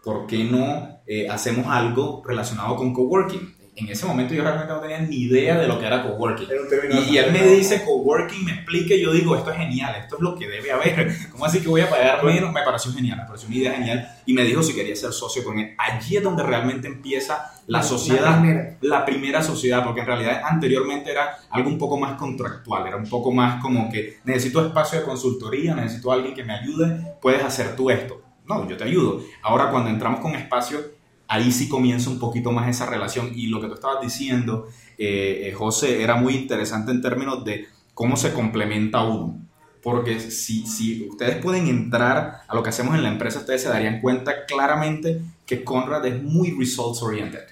¿por 0.03 0.25
qué 0.25 0.43
no 0.45 0.97
eh, 1.05 1.29
hacemos 1.29 1.67
algo 1.67 2.23
relacionado 2.27 2.75
con 2.75 2.91
coworking? 2.91 3.53
En 3.75 3.87
ese 3.89 4.05
momento 4.05 4.35
yo 4.35 4.43
realmente 4.43 4.71
no 4.71 4.79
tenía 4.79 4.99
ni 4.99 5.15
idea 5.15 5.57
de 5.57 5.67
lo 5.67 5.79
que 5.79 5.87
era 5.87 6.03
coworking. 6.03 6.47
Y, 6.91 7.13
y 7.13 7.17
él 7.17 7.31
me 7.31 7.45
dice 7.47 7.83
coworking, 7.83 8.45
me 8.45 8.51
explica 8.51 8.93
y 8.93 9.01
yo 9.01 9.11
digo, 9.11 9.35
esto 9.35 9.51
es 9.51 9.57
genial, 9.57 9.95
esto 9.99 10.17
es 10.17 10.21
lo 10.21 10.35
que 10.35 10.47
debe 10.47 10.71
haber. 10.71 11.11
¿Cómo 11.31 11.45
así 11.45 11.59
que 11.59 11.67
voy 11.67 11.81
a 11.81 11.89
pagar 11.89 12.23
menos? 12.23 12.53
Me 12.53 12.61
pareció 12.61 12.93
genial, 12.93 13.17
me 13.17 13.25
pareció 13.25 13.47
una 13.47 13.57
idea 13.57 13.73
genial. 13.73 14.15
Y 14.25 14.33
me 14.33 14.43
dijo 14.43 14.61
si 14.61 14.75
quería 14.75 14.95
ser 14.95 15.11
socio 15.11 15.43
con 15.43 15.57
él. 15.57 15.73
Allí 15.77 16.17
es 16.17 16.23
donde 16.23 16.43
realmente 16.43 16.87
empieza 16.87 17.51
la 17.65 17.81
sociedad 17.81 18.21
La 18.21 18.41
primera. 18.41 18.77
la 18.81 19.05
primera 19.05 19.41
sociedad, 19.41 19.83
porque 19.83 20.01
en 20.01 20.07
realidad 20.07 20.41
anteriormente 20.45 21.11
era 21.11 21.37
algo 21.49 21.69
un 21.69 21.77
poco 21.77 21.97
más 21.97 22.13
contractual, 22.13 22.85
era 22.85 22.97
un 22.97 23.09
poco 23.09 23.31
más 23.31 23.61
como 23.61 23.89
que 23.89 24.17
necesito 24.25 24.65
espacio 24.65 24.99
de 24.99 25.05
consultoría, 25.05 25.73
necesito 25.73 26.11
a 26.11 26.15
alguien 26.15 26.35
que 26.35 26.43
me 26.43 26.53
ayude, 26.53 27.15
puedes 27.21 27.43
hacer 27.43 27.75
tú 27.75 27.89
esto. 27.89 28.21
No, 28.45 28.67
yo 28.67 28.77
te 28.77 28.83
ayudo. 28.83 29.21
Ahora 29.41 29.71
cuando 29.71 29.89
entramos 29.89 30.19
con 30.19 30.35
espacio, 30.35 30.79
ahí 31.27 31.51
sí 31.51 31.69
comienza 31.69 32.09
un 32.09 32.19
poquito 32.19 32.51
más 32.51 32.69
esa 32.69 32.85
relación 32.85 33.31
y 33.35 33.47
lo 33.47 33.61
que 33.61 33.67
tú 33.67 33.73
estabas 33.73 34.01
diciendo, 34.01 34.67
eh, 34.97 35.43
eh, 35.45 35.53
José, 35.53 36.03
era 36.03 36.15
muy 36.15 36.35
interesante 36.35 36.91
en 36.91 37.01
términos 37.01 37.43
de 37.43 37.67
cómo 37.93 38.17
se 38.17 38.33
complementa 38.33 39.03
uno. 39.03 39.39
Porque 39.81 40.19
si, 40.19 40.65
si 40.65 41.07
ustedes 41.09 41.37
pueden 41.37 41.67
entrar 41.67 42.43
a 42.47 42.55
lo 42.55 42.63
que 42.63 42.69
hacemos 42.69 42.95
en 42.95 43.03
la 43.03 43.09
empresa, 43.09 43.39
ustedes 43.39 43.63
se 43.63 43.69
darían 43.69 43.99
cuenta 43.99 44.45
claramente 44.45 45.21
que 45.45 45.63
Conrad 45.63 46.05
es 46.05 46.23
muy 46.23 46.51
results 46.51 47.01
oriented. 47.01 47.43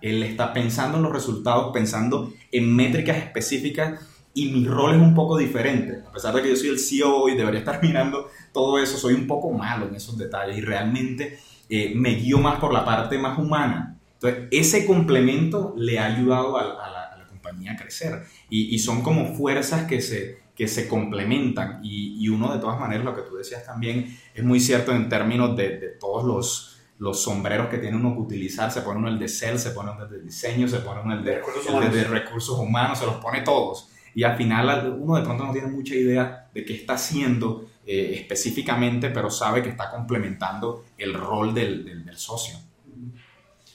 Él 0.00 0.22
está 0.22 0.52
pensando 0.52 0.98
en 0.98 1.04
los 1.04 1.12
resultados, 1.12 1.72
pensando 1.72 2.32
en 2.50 2.74
métricas 2.74 3.18
específicas 3.18 4.00
y 4.34 4.50
mi 4.50 4.66
rol 4.66 4.94
es 4.94 5.00
un 5.00 5.14
poco 5.14 5.38
diferente. 5.38 6.02
A 6.06 6.12
pesar 6.12 6.34
de 6.34 6.42
que 6.42 6.50
yo 6.50 6.56
soy 6.56 6.68
el 6.68 6.78
CEO 6.78 7.28
y 7.28 7.36
debería 7.36 7.60
estar 7.60 7.82
mirando 7.82 8.28
todo 8.52 8.78
eso, 8.78 8.98
soy 8.98 9.14
un 9.14 9.26
poco 9.26 9.50
malo 9.50 9.88
en 9.88 9.94
esos 9.94 10.18
detalles 10.18 10.58
y 10.58 10.60
realmente 10.60 11.38
eh, 11.68 11.92
me 11.94 12.10
guío 12.14 12.38
más 12.38 12.58
por 12.60 12.72
la 12.72 12.84
parte 12.84 13.18
más 13.18 13.38
humana. 13.38 13.98
Entonces, 14.14 14.48
ese 14.50 14.86
complemento 14.86 15.74
le 15.76 15.98
ha 15.98 16.06
ayudado 16.06 16.56
a, 16.56 16.62
a 16.62 16.90
la, 16.90 17.02
a 17.12 17.18
la 17.18 17.26
compañía 17.26 17.72
a 17.72 17.76
crecer 17.76 18.22
y, 18.48 18.74
y 18.74 18.78
son 18.78 19.02
como 19.02 19.34
fuerzas 19.34 19.84
que 19.86 20.00
se, 20.00 20.38
que 20.54 20.68
se 20.68 20.88
complementan 20.88 21.80
y, 21.82 22.16
y 22.24 22.28
uno 22.28 22.52
de 22.52 22.58
todas 22.58 22.80
maneras, 22.80 23.04
lo 23.04 23.14
que 23.14 23.22
tú 23.22 23.36
decías 23.36 23.64
también, 23.64 24.16
es 24.34 24.42
muy 24.44 24.58
cierto 24.60 24.92
en 24.92 25.08
términos 25.08 25.54
de, 25.56 25.78
de 25.78 25.88
todos 26.00 26.24
los, 26.24 26.78
los 26.98 27.22
sombreros 27.22 27.68
que 27.68 27.76
tiene 27.78 27.96
uno 27.96 28.14
que 28.14 28.20
utilizar, 28.20 28.70
se 28.70 28.80
pone 28.80 28.98
uno 29.00 29.08
el 29.08 29.18
de 29.18 29.28
sales, 29.28 29.62
se 29.62 29.70
pone 29.70 29.90
uno 29.90 30.04
el 30.04 30.10
de 30.10 30.22
diseño, 30.22 30.66
se 30.66 30.78
pone 30.78 31.02
uno 31.02 31.12
el 31.14 31.22
de 31.24 31.34
Recursos 31.36 31.66
el 31.66 31.72
de- 31.72 31.76
humanos. 31.78 31.94
de 31.94 32.04
recursos 32.04 32.58
humanos, 32.58 32.98
se 32.98 33.04
los 33.06 33.16
pone 33.16 33.42
todos. 33.42 33.90
Y 34.14 34.22
al 34.22 34.34
final 34.38 34.96
uno 34.98 35.16
de 35.16 35.22
pronto 35.22 35.44
no 35.44 35.52
tiene 35.52 35.68
mucha 35.68 35.94
idea 35.94 36.48
de 36.54 36.64
qué 36.64 36.72
está 36.74 36.94
haciendo 36.94 37.66
eh, 37.86 38.18
específicamente, 38.20 39.10
pero 39.10 39.30
sabe 39.30 39.62
que 39.62 39.70
está 39.70 39.90
complementando 39.90 40.84
el 40.98 41.14
rol 41.14 41.54
del, 41.54 41.84
del- 41.84 42.16
socio. 42.16 42.58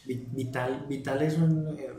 Vi- 0.05 0.27
Vital, 0.31 0.85
vital 0.89 1.21
es 1.21 1.35
eh, 1.35 1.93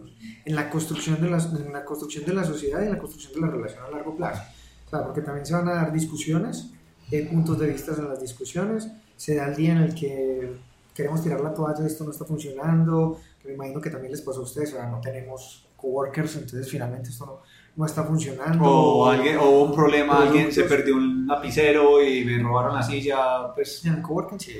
en, 0.44 0.54
la 0.54 0.68
construcción 0.68 1.20
de 1.20 1.30
las, 1.30 1.46
en 1.54 1.72
la 1.72 1.84
construcción 1.84 2.24
de 2.26 2.34
la 2.34 2.44
sociedad 2.44 2.82
y 2.82 2.86
en 2.86 2.92
la 2.92 2.98
construcción 2.98 3.32
de 3.34 3.40
la 3.40 3.46
relación 3.52 3.84
a 3.84 3.90
largo 3.90 4.16
plazo. 4.16 4.42
O 4.90 5.02
porque 5.04 5.22
también 5.22 5.46
se 5.46 5.54
van 5.54 5.68
a 5.68 5.74
dar 5.74 5.92
discusiones, 5.92 6.70
hay 7.10 7.24
puntos 7.26 7.58
de 7.58 7.68
vista 7.68 7.92
en 7.96 8.08
las 8.08 8.20
discusiones, 8.20 8.88
se 9.16 9.36
da 9.36 9.46
el 9.48 9.54
día 9.56 9.72
en 9.72 9.78
el 9.78 9.94
que 9.94 10.52
queremos 10.94 11.22
tirar 11.22 11.40
la 11.40 11.54
toalla, 11.54 11.86
esto 11.86 12.04
no 12.04 12.10
está 12.10 12.24
funcionando, 12.24 13.20
me 13.44 13.54
imagino 13.54 13.80
que 13.80 13.88
también 13.90 14.12
les 14.12 14.20
pasó 14.20 14.40
a 14.40 14.42
ustedes, 14.42 14.72
o 14.72 14.76
sea, 14.76 14.86
no 14.88 15.00
tenemos 15.00 15.66
coworkers, 15.76 16.36
entonces 16.36 16.68
finalmente 16.68 17.08
esto 17.10 17.24
no, 17.26 17.38
no 17.74 17.86
está 17.86 18.04
funcionando. 18.04 18.64
O, 18.64 19.06
alguien, 19.06 19.38
o 19.38 19.62
un 19.62 19.74
problema, 19.74 20.22
alguien 20.22 20.52
se 20.52 20.64
perdió 20.64 20.96
un 20.96 21.26
lapicero 21.26 22.02
y 22.02 22.24
me 22.24 22.38
robaron 22.42 22.74
la 22.74 22.82
silla, 22.82 23.52
pues... 23.54 23.84
En 23.86 24.02
coworking 24.02 24.38
sí. 24.38 24.58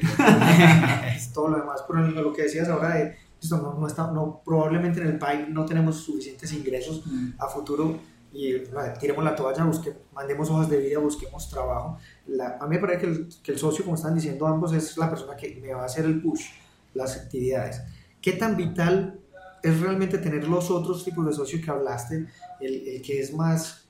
es 1.17 1.33
todo 1.33 1.49
lo 1.49 1.59
demás, 1.59 1.85
pero 1.87 2.01
lo 2.01 2.33
que 2.33 2.43
decías 2.43 2.69
ahora 2.69 2.95
de 2.95 3.17
esto 3.41 3.59
no, 3.59 3.75
no 3.75 3.87
está, 3.87 4.11
no, 4.11 4.41
probablemente 4.45 5.01
en 5.01 5.09
el 5.09 5.19
país 5.19 5.49
no 5.49 5.65
tenemos 5.67 5.97
suficientes 5.97 6.53
ingresos 6.53 7.03
a 7.39 7.49
futuro 7.49 7.99
y 8.33 8.57
vale, 8.73 8.95
tiremos 8.99 9.23
la 9.25 9.35
toalla, 9.35 9.65
busque, 9.65 9.93
mandemos 10.13 10.49
hojas 10.49 10.71
de 10.71 10.79
vida, 10.79 10.99
busquemos 10.99 11.51
trabajo. 11.51 11.99
La- 12.29 12.57
a 12.61 12.67
mí 12.67 12.77
me 12.77 12.81
parece 12.81 13.01
que 13.01 13.07
el, 13.07 13.29
que 13.43 13.53
el 13.53 13.59
socio, 13.59 13.85
como 13.85 13.97
están 13.97 14.15
diciendo 14.15 14.47
ambos, 14.47 14.73
es 14.73 14.97
la 14.97 15.11
persona 15.11 15.37
que 15.37 15.59
me 15.61 15.75
va 15.75 15.83
a 15.83 15.87
hacer 15.87 16.05
el 16.07 16.23
push, 16.23 16.47
las 16.95 17.17
actividades. 17.17 17.83
¿Qué 18.23 18.33
tan 18.33 18.57
vital 18.57 19.19
es 19.63 19.81
realmente 19.81 20.19
tener 20.19 20.49
los 20.49 20.71
otros 20.71 21.05
tipos 21.05 21.27
de 21.27 21.33
socio 21.33 21.61
que 21.65 21.71
hablaste? 21.71 22.27
El, 22.61 22.89
el 22.89 23.03
que 23.03 23.21
es 23.21 23.33
más, 23.35 23.89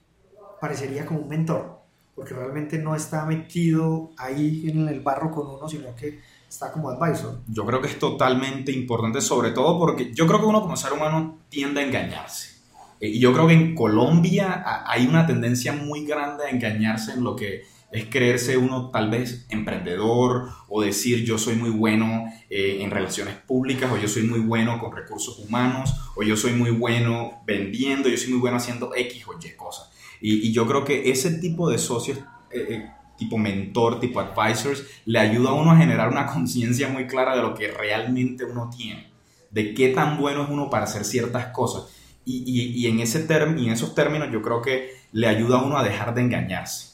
parecería 0.60 1.04
como 1.06 1.20
un 1.20 1.28
mentor, 1.28 1.80
porque 2.14 2.34
realmente 2.34 2.78
no 2.78 2.94
está 2.94 3.24
metido 3.24 4.10
ahí 4.16 4.68
en 4.68 4.88
el 4.88 5.00
barro 5.00 5.30
con 5.30 5.46
uno, 5.48 5.68
sino 5.68 5.94
que 5.96 6.20
está 6.48 6.70
como 6.70 6.90
advisor. 6.90 7.40
Yo 7.48 7.64
creo 7.64 7.80
que 7.80 7.88
es 7.88 7.98
totalmente 7.98 8.70
importante, 8.72 9.20
sobre 9.20 9.52
todo 9.52 9.78
porque 9.78 10.12
yo 10.12 10.26
creo 10.26 10.38
que 10.40 10.46
uno 10.46 10.60
como 10.60 10.76
ser 10.76 10.92
humano 10.92 11.38
tiende 11.48 11.80
a 11.80 11.86
engañarse. 11.86 12.52
Eh, 13.00 13.08
Y 13.08 13.18
yo 13.18 13.32
creo 13.32 13.46
que 13.48 13.54
en 13.54 13.74
Colombia 13.74 14.62
hay 14.86 15.06
una 15.06 15.26
tendencia 15.26 15.72
muy 15.72 16.04
grande 16.04 16.44
a 16.44 16.50
engañarse 16.50 17.12
en 17.12 17.24
lo 17.24 17.34
que 17.34 17.62
es 17.92 18.06
creerse 18.06 18.56
uno 18.56 18.90
tal 18.90 19.10
vez 19.10 19.46
emprendedor 19.50 20.48
o 20.68 20.82
decir 20.82 21.24
yo 21.24 21.36
soy 21.36 21.56
muy 21.56 21.68
bueno 21.68 22.24
eh, 22.48 22.78
en 22.80 22.90
relaciones 22.90 23.36
públicas 23.36 23.92
o 23.92 23.98
yo 23.98 24.08
soy 24.08 24.22
muy 24.22 24.40
bueno 24.40 24.78
con 24.78 24.96
recursos 24.96 25.38
humanos 25.38 25.94
o 26.16 26.22
yo 26.22 26.34
soy 26.36 26.52
muy 26.52 26.70
bueno 26.70 27.42
vendiendo, 27.46 28.08
yo 28.08 28.16
soy 28.16 28.30
muy 28.30 28.40
bueno 28.40 28.56
haciendo 28.56 28.94
X 28.94 29.24
o 29.28 29.38
Y 29.38 29.56
cosas. 29.56 29.90
Y, 30.22 30.48
y 30.48 30.52
yo 30.52 30.66
creo 30.66 30.84
que 30.84 31.10
ese 31.10 31.32
tipo 31.38 31.68
de 31.68 31.76
socios, 31.76 32.18
eh, 32.50 32.66
eh, 32.70 32.90
tipo 33.18 33.36
mentor, 33.36 34.00
tipo 34.00 34.20
advisors, 34.20 34.84
le 35.04 35.18
ayuda 35.18 35.50
a 35.50 35.54
uno 35.54 35.72
a 35.72 35.76
generar 35.76 36.08
una 36.08 36.26
conciencia 36.32 36.88
muy 36.88 37.06
clara 37.06 37.36
de 37.36 37.42
lo 37.42 37.54
que 37.54 37.68
realmente 37.68 38.44
uno 38.44 38.70
tiene. 38.74 39.12
de 39.50 39.74
qué 39.74 39.88
tan 39.88 40.18
bueno 40.18 40.44
es 40.44 40.48
uno 40.48 40.70
para 40.70 40.84
hacer 40.84 41.04
ciertas 41.04 41.48
cosas. 41.48 41.94
Y, 42.24 42.42
y, 42.46 42.86
y 42.86 42.86
en, 42.86 43.00
ese 43.00 43.26
y 43.58 43.66
en 43.66 43.72
esos 43.72 43.94
términos 43.94 44.28
yo 44.32 44.40
creo 44.40 44.62
que 44.62 44.92
le 45.12 45.26
ayuda 45.26 45.58
a 45.58 45.62
uno 45.62 45.76
a 45.76 45.84
dejar 45.84 46.14
de 46.14 46.22
engañarse. 46.22 46.91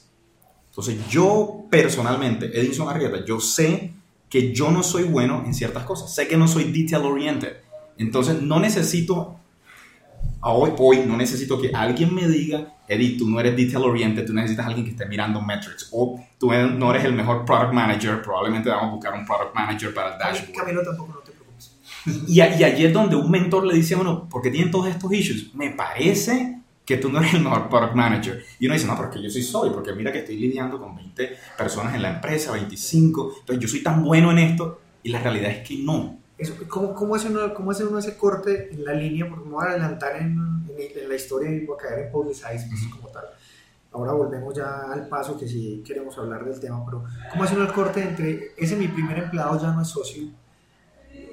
Entonces 0.79 1.09
yo 1.09 1.65
personalmente, 1.69 2.47
Edison 2.57 2.89
Arrieta, 2.89 3.25
yo 3.25 3.41
sé 3.41 3.95
que 4.31 4.55
yo 4.55 4.71
no 4.71 4.85
soy 4.85 5.03
bueno 5.03 5.43
en 5.45 5.53
ciertas 5.53 5.83
cosas, 5.83 6.15
sé 6.15 6.29
que 6.29 6.37
no 6.37 6.47
soy 6.47 6.71
detail 6.71 7.03
oriented. 7.03 7.57
Entonces 7.97 8.41
no 8.41 8.61
necesito, 8.61 9.41
hoy, 10.41 10.71
hoy 10.79 11.03
no 11.05 11.17
necesito 11.17 11.61
que 11.61 11.73
alguien 11.75 12.15
me 12.15 12.29
diga, 12.29 12.77
Eddie, 12.87 13.19
tú 13.19 13.29
no 13.29 13.41
eres 13.41 13.57
detail 13.57 13.83
oriented, 13.87 14.25
tú 14.25 14.33
necesitas 14.33 14.67
a 14.67 14.69
alguien 14.69 14.85
que 14.85 14.93
esté 14.93 15.05
mirando 15.07 15.43
metrics. 15.43 15.89
O 15.91 16.25
tú 16.39 16.53
no 16.53 16.91
eres 16.95 17.05
el 17.05 17.13
mejor 17.13 17.45
product 17.45 17.73
manager, 17.73 18.23
probablemente 18.23 18.71
vamos 18.71 18.91
a 18.91 18.95
buscar 18.95 19.15
un 19.15 19.27
product 19.27 19.53
manager 19.57 19.93
para 19.93 20.13
el 20.13 20.19
dashboard. 20.21 20.53
Camilo 20.53 20.83
tampoco 20.85 21.13
no 21.13 21.19
te 21.23 21.33
preocupes. 21.33 21.73
Y, 22.29 22.41
y 22.41 22.41
allí 22.41 22.85
es 22.85 22.93
donde 22.93 23.17
un 23.17 23.29
mentor 23.29 23.67
le 23.67 23.75
dice 23.75 23.95
a 23.95 23.99
uno, 23.99 24.29
¿por 24.29 24.43
qué 24.43 24.51
tienen 24.53 24.71
todos 24.71 24.87
estos 24.87 25.13
issues? 25.13 25.53
Me 25.57 25.71
parece 25.71 26.58
que 26.89 26.97
tú 26.97 27.13
no 27.13 27.19
eres 27.19 27.35
el 27.35 27.43
mejor 27.43 27.69
product 27.69 27.95
manager. 27.95 28.43
Y 28.59 28.65
uno 28.65 28.73
dice, 28.73 28.87
no, 28.87 28.97
porque 28.97 29.23
yo 29.23 29.29
sí 29.29 29.43
soy, 29.43 29.69
porque 29.69 29.93
mira 29.93 30.11
que 30.11 30.21
estoy 30.21 30.39
lidiando 30.39 30.79
con 30.79 30.97
20 30.97 31.37
personas 31.59 31.95
en 31.95 32.01
la 32.01 32.15
empresa, 32.15 32.53
25, 32.53 33.35
entonces 33.41 33.63
yo 33.63 33.69
soy 33.69 33.83
tan 33.83 34.03
bueno 34.03 34.31
en 34.31 34.39
esto, 34.39 34.81
y 35.03 35.11
la 35.11 35.21
realidad 35.21 35.51
es 35.51 35.69
que 35.69 35.77
no. 35.77 36.19
Eso, 36.39 36.55
¿cómo, 36.67 36.95
cómo, 36.95 37.15
hace 37.15 37.29
uno, 37.29 37.53
¿Cómo 37.53 37.73
hace 37.73 37.85
uno 37.85 37.99
ese 37.99 38.17
corte 38.17 38.71
en 38.73 38.87
la 38.87 38.95
línea? 38.95 39.29
Porque 39.29 39.45
me 39.45 39.53
voy 39.53 39.67
a 39.67 39.71
adelantar 39.73 40.17
en, 40.17 40.67
en, 40.79 41.03
en 41.03 41.09
la 41.11 41.15
historia 41.15 41.51
y 41.51 41.67
voy 41.67 41.77
a 41.79 41.83
caer 41.83 42.07
en 42.07 42.11
publicize 42.11 42.67
pues, 42.71 42.87
como 42.91 43.09
tal. 43.09 43.25
Ahora 43.93 44.13
volvemos 44.13 44.55
ya 44.57 44.91
al 44.91 45.09
paso 45.09 45.39
que 45.39 45.47
sí 45.47 45.83
queremos 45.87 46.17
hablar 46.17 46.43
del 46.47 46.59
tema, 46.59 46.83
pero 46.87 47.05
¿cómo 47.31 47.45
hace 47.45 47.55
uno 47.55 47.65
el 47.65 47.73
corte 47.75 48.01
entre 48.03 48.53
ese 48.57 48.77
mi 48.77 48.89
primer 48.89 49.19
empleado 49.19 49.61
ya 49.61 49.73
no 49.73 49.83
es 49.83 49.89
socio? 49.89 50.25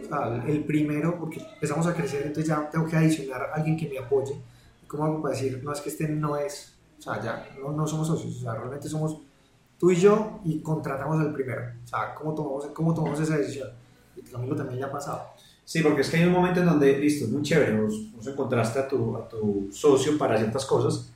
O 0.03 0.05
sea, 0.05 0.43
el 0.47 0.65
primero, 0.65 1.17
porque 1.17 1.39
empezamos 1.39 1.87
a 1.87 1.93
crecer, 1.93 2.23
entonces 2.23 2.49
ya 2.49 2.69
tengo 2.69 2.85
que 2.85 2.97
adicionar 2.97 3.41
a 3.41 3.55
alguien 3.55 3.77
que 3.77 3.87
me 3.87 3.99
apoye 3.99 4.35
¿cómo 4.95 5.05
hago 5.05 5.21
para 5.21 5.35
decir, 5.35 5.61
no 5.63 5.71
es 5.71 5.81
que 5.81 5.89
este 5.89 6.07
no 6.07 6.37
es, 6.37 6.77
o 6.97 7.01
sea, 7.01 7.21
ya 7.21 7.47
no, 7.59 7.71
no 7.71 7.85
somos 7.87 8.07
socios, 8.07 8.37
o 8.37 8.39
sea, 8.41 8.55
realmente 8.55 8.87
somos 8.87 9.19
tú 9.77 9.91
y 9.91 9.95
yo 9.95 10.39
y 10.43 10.61
contratamos 10.61 11.19
al 11.19 11.33
primero, 11.33 11.61
o 11.83 11.87
sea, 11.87 12.15
¿cómo 12.15 12.33
tomamos, 12.33 12.65
cómo 12.67 12.93
tomamos 12.93 13.19
esa 13.19 13.37
decisión? 13.37 13.69
Y 14.15 14.21
Camilo 14.21 14.55
también 14.55 14.79
ya 14.79 14.85
ha 14.87 14.91
pasado. 14.91 15.23
Sí, 15.63 15.81
porque 15.81 16.01
es 16.01 16.09
que 16.09 16.17
hay 16.17 16.25
un 16.25 16.31
momento 16.31 16.59
en 16.59 16.67
donde, 16.67 16.97
listo, 16.99 17.25
es 17.25 17.31
muy 17.31 17.41
chévere, 17.41 17.79
vos, 17.79 18.11
vos 18.15 18.27
encontraste 18.27 18.79
a 18.79 18.87
tu, 18.87 19.17
a 19.17 19.27
tu 19.27 19.69
socio 19.71 20.17
para 20.17 20.37
ciertas 20.37 20.65
cosas, 20.65 21.11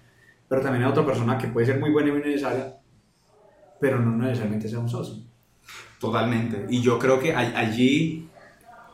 pero 0.48 0.62
también 0.62 0.84
hay 0.84 0.92
otra 0.92 1.06
persona 1.06 1.38
que 1.38 1.48
puede 1.48 1.68
ser 1.68 1.80
muy 1.80 1.92
buena 1.92 2.10
y 2.10 2.12
muy 2.14 2.22
necesaria, 2.22 2.78
pero 3.80 4.00
no 4.00 4.12
necesariamente 4.18 4.68
sea 4.68 4.80
un 4.80 4.90
socio. 4.90 5.16
Totalmente. 6.00 6.66
Y 6.70 6.82
yo 6.82 6.98
creo 6.98 7.20
que 7.20 7.36
allí 7.36 8.29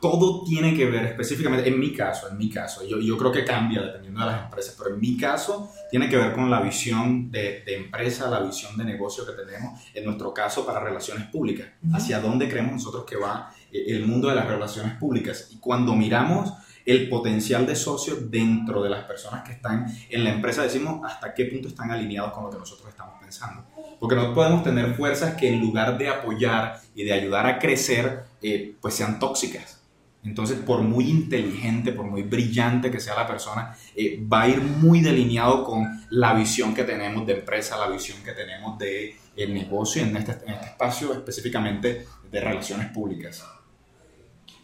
todo 0.02 0.44
tiene 0.44 0.76
que 0.76 0.86
ver 0.86 1.06
específicamente, 1.06 1.68
en 1.68 1.80
mi 1.80 1.94
caso, 1.94 2.30
en 2.30 2.38
mi 2.38 2.50
caso, 2.50 2.86
yo, 2.88 3.00
yo 3.00 3.18
creo 3.18 3.32
que 3.32 3.44
cambia 3.44 3.82
dependiendo 3.82 4.20
de 4.22 4.28
las 4.28 4.44
empresas, 4.44 4.76
pero 4.78 4.96
en 4.96 5.02
mi 5.02 5.18
caso 5.18 5.72
tiene 5.90 6.10
que 6.10 6.18
ver 6.18 6.34
con 6.34 6.50
la 6.50 6.62
visión 6.62 7.32
de, 7.32 7.64
de 7.66 7.76
empresa, 7.76 8.30
la 8.30 8.40
visión 8.40 8.78
de 8.78 8.86
negocio 8.86 9.26
que 9.26 9.34
tenemos, 9.34 9.82
en 9.94 10.06
nuestro 10.06 10.34
caso 10.34 10.66
para 10.66 10.80
relaciones 10.80 11.28
públicas, 11.28 11.68
hacia 11.94 12.20
dónde 12.20 12.50
creemos 12.50 12.74
nosotros 12.74 13.06
que 13.06 13.16
va 13.16 13.52
eh, 13.72 13.86
el 13.88 14.06
mundo 14.06 14.30
de 14.30 14.36
las 14.36 14.48
relaciones 14.48 14.94
públicas. 14.94 15.50
Y 15.52 15.58
cuando 15.58 15.96
miramos 15.96 16.54
el 16.86 17.10
potencial 17.10 17.66
de 17.66 17.76
socio 17.76 18.16
dentro 18.16 18.84
de 18.84 18.90
las 18.90 19.06
personas 19.06 19.44
que 19.44 19.54
están 19.54 19.88
en 20.10 20.24
la 20.24 20.32
empresa, 20.32 20.62
decimos 20.64 21.02
hasta 21.04 21.34
qué 21.34 21.46
punto 21.46 21.68
están 21.68 21.92
alineados 21.92 22.32
con 22.32 22.44
lo 22.44 22.50
que 22.52 22.58
nosotros 22.58 22.90
estamos 22.90 23.16
pensando. 23.20 23.64
Porque 24.00 24.16
no 24.16 24.34
podemos 24.34 24.64
tener 24.64 24.94
fuerzas 24.94 25.36
que 25.36 25.50
en 25.50 25.62
lugar 25.62 25.98
de 25.98 26.10
apoyar 26.10 26.80
y 26.94 27.04
de 27.04 27.14
ayudar 27.14 27.48
a 27.48 27.58
crecer, 27.58 28.26
eh, 28.42 28.76
pues 28.82 28.94
sean 28.94 29.18
tóxicas 29.20 29.85
entonces, 30.26 30.58
por 30.58 30.82
muy 30.82 31.08
inteligente, 31.08 31.92
por 31.92 32.06
muy 32.06 32.24
brillante 32.24 32.90
que 32.90 33.00
sea 33.00 33.16
la 33.16 33.28
persona, 33.28 33.76
eh, 33.96 34.26
va 34.32 34.42
a 34.42 34.50
ir 34.50 34.60
muy 34.60 35.00
delineado 35.02 35.64
con 35.64 35.86
la 36.10 36.34
visión 36.34 36.74
que 36.74 36.84
tenemos 36.84 37.28
de 37.28 37.34
empresa, 37.34 37.78
la 37.78 37.88
visión 37.88 38.18
que 38.24 38.32
tenemos 38.32 38.78
de 38.80 39.16
el 39.38 39.54
negocio 39.54 40.02
en 40.02 40.18
este, 40.18 40.32
en 40.46 40.54
este 40.54 40.66
espacio 40.66 41.14
específicamente 41.14 42.06
de 42.32 42.42
relaciones 42.42 42.88
públicas. 42.88 43.46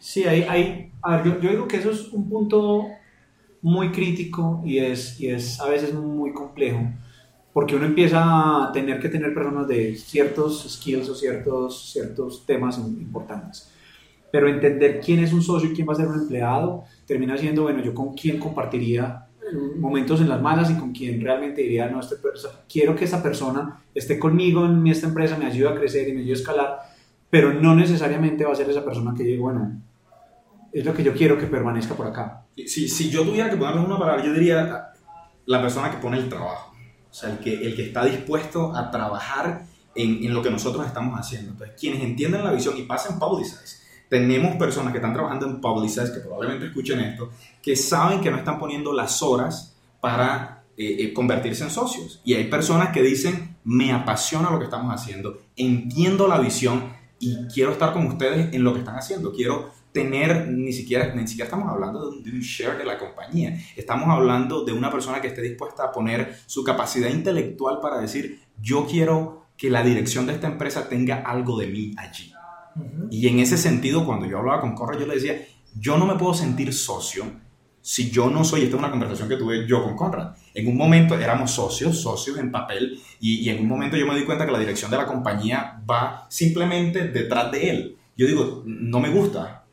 Sí, 0.00 0.24
hay, 0.24 0.42
hay 0.42 0.90
a 1.00 1.16
ver, 1.16 1.26
yo, 1.26 1.40
yo, 1.40 1.50
digo 1.50 1.68
que 1.68 1.76
eso 1.76 1.92
es 1.92 2.08
un 2.08 2.28
punto 2.28 2.88
muy 3.60 3.92
crítico 3.92 4.62
y 4.64 4.78
es, 4.78 5.20
y 5.20 5.28
es 5.28 5.60
a 5.60 5.68
veces 5.68 5.94
muy 5.94 6.32
complejo, 6.32 6.80
porque 7.52 7.76
uno 7.76 7.86
empieza 7.86 8.20
a 8.20 8.72
tener 8.72 8.98
que 8.98 9.08
tener 9.08 9.32
personas 9.32 9.68
de 9.68 9.94
ciertos 9.94 10.66
skills 10.68 11.08
o 11.08 11.14
ciertos, 11.14 11.92
ciertos 11.92 12.44
temas 12.44 12.78
importantes 12.78 13.72
pero 14.32 14.48
entender 14.48 15.00
quién 15.00 15.20
es 15.20 15.32
un 15.32 15.42
socio 15.42 15.70
y 15.70 15.74
quién 15.74 15.86
va 15.86 15.92
a 15.92 15.96
ser 15.96 16.08
un 16.08 16.18
empleado 16.18 16.84
termina 17.06 17.36
siendo, 17.36 17.62
bueno, 17.62 17.82
yo 17.82 17.94
con 17.94 18.14
quién 18.14 18.38
compartiría 18.38 19.26
momentos 19.76 20.20
en 20.22 20.30
las 20.30 20.40
malas 20.40 20.70
y 20.70 20.74
con 20.74 20.92
quién 20.92 21.20
realmente 21.20 21.60
diría, 21.60 21.86
no, 21.86 22.00
este, 22.00 22.16
quiero 22.66 22.96
que 22.96 23.04
esta 23.04 23.22
persona 23.22 23.82
esté 23.94 24.18
conmigo 24.18 24.64
en 24.64 24.86
esta 24.86 25.06
empresa, 25.06 25.36
me 25.36 25.44
ayude 25.44 25.68
a 25.68 25.74
crecer 25.74 26.08
y 26.08 26.14
me 26.14 26.20
ayude 26.20 26.32
a 26.32 26.36
escalar, 26.36 26.78
pero 27.28 27.52
no 27.52 27.74
necesariamente 27.74 28.44
va 28.44 28.52
a 28.52 28.56
ser 28.56 28.70
esa 28.70 28.84
persona 28.84 29.12
que 29.14 29.24
diga, 29.24 29.42
bueno, 29.42 29.82
es 30.72 30.84
lo 30.84 30.94
que 30.94 31.02
yo 31.02 31.12
quiero 31.12 31.36
que 31.36 31.46
permanezca 31.46 31.94
por 31.94 32.06
acá. 32.06 32.46
Si, 32.56 32.88
si 32.88 33.10
yo 33.10 33.24
tuviera 33.24 33.50
que 33.50 33.56
ponerle 33.56 33.82
una 33.82 33.98
palabra, 33.98 34.24
yo 34.24 34.32
diría 34.32 34.92
la 35.44 35.60
persona 35.60 35.90
que 35.90 35.98
pone 35.98 36.16
el 36.16 36.30
trabajo, 36.30 36.74
o 37.10 37.14
sea, 37.14 37.30
el 37.30 37.38
que, 37.38 37.54
el 37.54 37.76
que 37.76 37.84
está 37.84 38.06
dispuesto 38.06 38.74
a 38.74 38.90
trabajar 38.90 39.66
en, 39.94 40.24
en 40.24 40.32
lo 40.32 40.42
que 40.42 40.50
nosotros 40.50 40.86
estamos 40.86 41.18
haciendo. 41.18 41.52
Entonces, 41.52 41.76
quienes 41.78 42.02
entienden 42.02 42.42
la 42.42 42.52
visión 42.52 42.78
y 42.78 42.82
pasen 42.82 43.18
Publicize, 43.18 43.81
tenemos 44.12 44.56
personas 44.56 44.92
que 44.92 44.98
están 44.98 45.14
trabajando 45.14 45.46
en 45.46 45.58
Publicize, 45.58 46.12
que 46.12 46.20
probablemente 46.20 46.66
escuchen 46.66 47.00
esto, 47.00 47.30
que 47.62 47.74
saben 47.74 48.20
que 48.20 48.30
no 48.30 48.36
están 48.36 48.58
poniendo 48.58 48.92
las 48.92 49.22
horas 49.22 49.74
para 50.02 50.64
eh, 50.76 50.96
eh, 50.98 51.14
convertirse 51.14 51.64
en 51.64 51.70
socios. 51.70 52.20
Y 52.22 52.34
hay 52.34 52.44
personas 52.50 52.90
que 52.90 53.00
dicen, 53.00 53.56
me 53.64 53.90
apasiona 53.90 54.50
lo 54.50 54.58
que 54.58 54.66
estamos 54.66 54.92
haciendo, 54.94 55.38
entiendo 55.56 56.28
la 56.28 56.38
visión 56.38 56.92
y 57.18 57.46
quiero 57.46 57.72
estar 57.72 57.94
con 57.94 58.06
ustedes 58.06 58.52
en 58.52 58.62
lo 58.62 58.74
que 58.74 58.80
están 58.80 58.96
haciendo. 58.96 59.32
Quiero 59.32 59.70
tener, 59.92 60.46
ni 60.46 60.74
siquiera, 60.74 61.14
ni 61.14 61.26
siquiera 61.26 61.46
estamos 61.46 61.70
hablando 61.70 62.10
de 62.10 62.18
un, 62.18 62.22
de 62.22 62.32
un 62.32 62.40
share 62.40 62.76
de 62.76 62.84
la 62.84 62.98
compañía, 62.98 63.58
estamos 63.76 64.10
hablando 64.10 64.62
de 64.62 64.74
una 64.74 64.92
persona 64.92 65.22
que 65.22 65.28
esté 65.28 65.40
dispuesta 65.40 65.84
a 65.84 65.90
poner 65.90 66.38
su 66.44 66.62
capacidad 66.62 67.08
intelectual 67.08 67.80
para 67.80 67.98
decir, 67.98 68.42
yo 68.60 68.86
quiero 68.86 69.46
que 69.56 69.70
la 69.70 69.82
dirección 69.82 70.26
de 70.26 70.34
esta 70.34 70.48
empresa 70.48 70.86
tenga 70.86 71.22
algo 71.22 71.58
de 71.58 71.68
mí 71.68 71.94
allí. 71.96 72.30
Y 73.10 73.28
en 73.28 73.38
ese 73.38 73.56
sentido, 73.56 74.04
cuando 74.06 74.26
yo 74.26 74.38
hablaba 74.38 74.60
con 74.60 74.74
Conrad, 74.74 75.00
yo 75.00 75.06
le 75.06 75.14
decía, 75.14 75.46
yo 75.78 75.98
no 75.98 76.06
me 76.06 76.16
puedo 76.16 76.34
sentir 76.34 76.72
socio 76.72 77.24
si 77.84 78.10
yo 78.10 78.30
no 78.30 78.44
soy, 78.44 78.62
esta 78.62 78.76
es 78.76 78.78
una 78.78 78.92
conversación 78.92 79.28
que 79.28 79.36
tuve 79.36 79.66
yo 79.66 79.82
con 79.82 79.96
Conrad. 79.96 80.36
En 80.54 80.68
un 80.68 80.76
momento 80.76 81.18
éramos 81.18 81.50
socios, 81.50 82.00
socios 82.00 82.38
en 82.38 82.52
papel, 82.52 83.00
y, 83.20 83.40
y, 83.40 83.50
en 83.50 83.60
un 83.60 83.68
momento 83.68 83.96
yo 83.96 84.06
me 84.06 84.16
di 84.16 84.24
cuenta 84.24 84.46
que 84.46 84.52
la 84.52 84.60
dirección 84.60 84.90
de 84.90 84.96
la 84.96 85.06
compañía 85.06 85.82
va 85.88 86.26
simplemente 86.30 87.08
detrás 87.08 87.50
de 87.50 87.70
él. 87.70 87.96
Yo 88.16 88.26
digo, 88.28 88.62
no 88.64 89.00
me 89.00 89.10
gusta, 89.10 89.64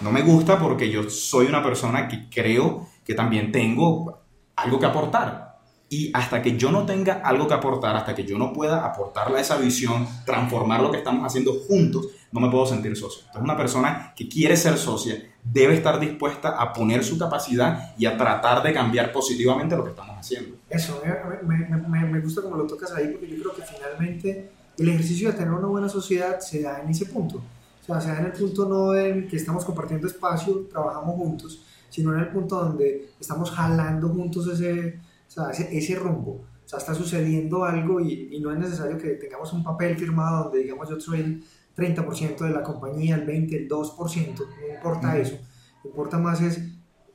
no 0.00 0.10
me 0.10 0.22
gusta 0.22 0.58
porque 0.58 0.90
yo 0.90 1.10
soy 1.10 1.46
una 1.46 1.62
persona 1.62 2.08
que 2.08 2.30
creo 2.30 2.88
que 3.04 3.14
también 3.14 3.52
tengo 3.52 4.20
algo 4.56 4.80
que 4.80 4.86
aportar. 4.86 5.58
Y 5.90 6.10
hasta 6.14 6.40
que 6.40 6.56
yo 6.56 6.70
no 6.70 6.86
tenga 6.86 7.20
algo 7.24 7.46
que 7.46 7.54
aportar, 7.54 7.96
hasta 7.96 8.14
que 8.14 8.24
yo 8.24 8.38
no 8.38 8.52
pueda 8.52 8.86
aportarle 8.86 9.38
a 9.38 9.40
esa 9.40 9.56
visión, 9.56 10.06
transformar 10.24 10.80
lo 10.80 10.90
que 10.90 10.98
estamos 10.98 11.26
haciendo 11.26 11.52
juntos, 11.68 12.06
no 12.32 12.40
me 12.40 12.50
puedo 12.50 12.66
sentir 12.66 12.96
socio. 12.96 13.22
Entonces, 13.26 13.42
una 13.42 13.56
persona 13.56 14.12
que 14.16 14.28
quiere 14.28 14.56
ser 14.56 14.76
socia 14.76 15.22
debe 15.42 15.74
estar 15.74 15.98
dispuesta 15.98 16.50
a 16.50 16.72
poner 16.72 17.02
su 17.02 17.18
capacidad 17.18 17.94
y 17.98 18.06
a 18.06 18.16
tratar 18.16 18.62
de 18.62 18.72
cambiar 18.72 19.10
positivamente 19.12 19.76
lo 19.76 19.84
que 19.84 19.90
estamos 19.90 20.16
haciendo. 20.18 20.56
Eso, 20.68 21.02
me, 21.42 21.56
me, 21.66 22.06
me 22.06 22.20
gusta 22.20 22.42
como 22.42 22.56
lo 22.56 22.66
tocas 22.66 22.92
ahí, 22.92 23.08
porque 23.08 23.28
yo 23.28 23.42
creo 23.42 23.54
que 23.54 23.62
finalmente 23.62 24.50
el 24.78 24.88
ejercicio 24.88 25.30
de 25.30 25.36
tener 25.36 25.52
una 25.52 25.66
buena 25.66 25.88
sociedad 25.88 26.40
se 26.40 26.62
da 26.62 26.80
en 26.80 26.90
ese 26.90 27.06
punto. 27.06 27.42
O 27.82 27.84
sea, 27.84 28.00
se 28.00 28.08
da 28.08 28.20
en 28.20 28.26
el 28.26 28.32
punto 28.32 28.68
no 28.68 28.94
en 28.94 29.28
que 29.28 29.36
estamos 29.36 29.64
compartiendo 29.64 30.06
espacio, 30.06 30.66
trabajamos 30.70 31.16
juntos, 31.16 31.62
sino 31.88 32.14
en 32.14 32.20
el 32.20 32.28
punto 32.28 32.56
donde 32.56 33.10
estamos 33.18 33.50
jalando 33.50 34.08
juntos 34.08 34.46
ese, 34.48 35.00
o 35.28 35.30
sea, 35.30 35.50
ese, 35.50 35.76
ese 35.76 35.96
rumbo. 35.96 36.44
O 36.64 36.68
sea, 36.70 36.78
está 36.78 36.94
sucediendo 36.94 37.64
algo 37.64 38.00
y, 38.00 38.28
y, 38.30 38.40
no 38.40 38.52
es 38.52 38.58
necesario 38.58 38.96
que 38.96 39.10
tengamos 39.14 39.52
un 39.52 39.64
papel 39.64 39.96
firmado 39.96 40.44
donde 40.44 40.60
digamos 40.60 40.88
yo 40.88 41.00
soy 41.00 41.20
el 41.20 41.44
30% 41.76 42.38
de 42.38 42.50
la 42.50 42.62
compañía, 42.62 43.16
el 43.16 43.26
20%, 43.26 43.52
el 43.54 43.68
2%, 43.68 44.38
no 44.38 44.74
importa 44.74 45.18
eso. 45.18 45.34
Lo 45.76 45.82
que 45.82 45.88
importa 45.88 46.18
más 46.18 46.40
es 46.40 46.60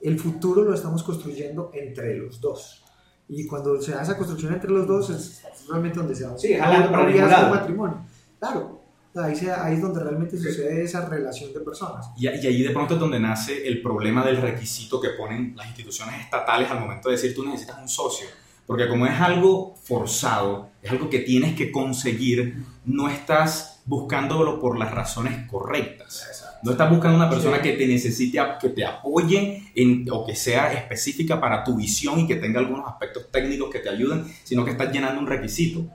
el 0.02 0.20
futuro 0.20 0.64
lo 0.64 0.74
estamos 0.74 1.04
construyendo 1.04 1.72
entre 1.74 2.16
los 2.18 2.40
dos. 2.40 2.84
Y 3.28 3.48
cuando 3.48 3.82
se 3.82 3.92
da 3.92 4.04
esa 4.04 4.18
construcción 4.18 4.54
entre 4.54 4.70
los 4.70 4.88
dos 4.88 5.10
es 5.10 5.44
realmente 5.68 5.98
donde 5.98 6.16
se 6.16 6.26
da 6.26 6.38
sí, 6.38 6.54
un 6.54 7.50
matrimonio. 7.50 8.06
Claro, 8.40 8.82
ahí, 9.16 9.36
se, 9.36 9.52
ahí 9.52 9.76
es 9.76 9.82
donde 9.82 10.04
realmente 10.04 10.38
sucede 10.38 10.84
esa 10.84 11.10
relación 11.10 11.52
de 11.54 11.62
personas. 11.62 12.12
Y, 12.18 12.28
y 12.28 12.48
ahí 12.48 12.62
de 12.62 12.70
pronto 12.70 12.94
es 12.94 13.00
donde 13.00 13.20
nace 13.20 13.68
el 13.68 13.82
problema 13.82 14.24
del 14.24 14.38
requisito 14.38 15.02
que 15.02 15.10
ponen 15.10 15.56
las 15.56 15.68
instituciones 15.68 16.22
estatales 16.22 16.70
al 16.70 16.80
momento 16.80 17.10
de 17.10 17.16
decir 17.16 17.34
tú 17.34 17.44
necesitas 17.44 17.80
un 17.82 17.90
socio 17.90 18.28
Porque 18.68 18.88
como 18.88 19.08
es 19.08 19.20
algo 19.20 19.76
forzado, 19.76 20.70
es 20.84 20.92
algo 20.92 21.10
que 21.10 21.20
tienes 21.20 21.56
que 21.56 21.72
conseguir, 21.72 22.64
no 22.86 23.10
estás 23.10 23.75
buscándolo 23.86 24.60
por 24.60 24.77
las 24.77 24.92
razones 24.92 25.48
correctas. 25.48 26.60
No 26.63 26.72
estás 26.72 26.89
buscando 26.89 27.15
una 27.18 27.30
persona 27.30 27.62
que 27.62 27.74
te 27.74 27.86
necesite, 27.88 28.39
que 28.60 28.70
te 28.70 28.84
apoye 28.84 29.72
en, 29.75 30.06
o 30.12 30.25
que 30.25 30.36
sea 30.36 30.74
específica 30.74 31.39
para 31.39 31.63
tu 31.63 31.75
visión 31.75 32.20
y 32.20 32.27
que 32.27 32.36
tenga 32.36 32.60
algunos 32.60 32.88
aspectos 32.88 33.32
técnicos 33.32 33.70
que 33.70 33.80
te 33.80 33.89
ayuden, 33.89 34.25
sino 34.44 34.65
que 34.65 34.72
estás 34.72 34.92
llenando 34.92 35.22
un 35.22 35.27
requisito. 35.27 35.86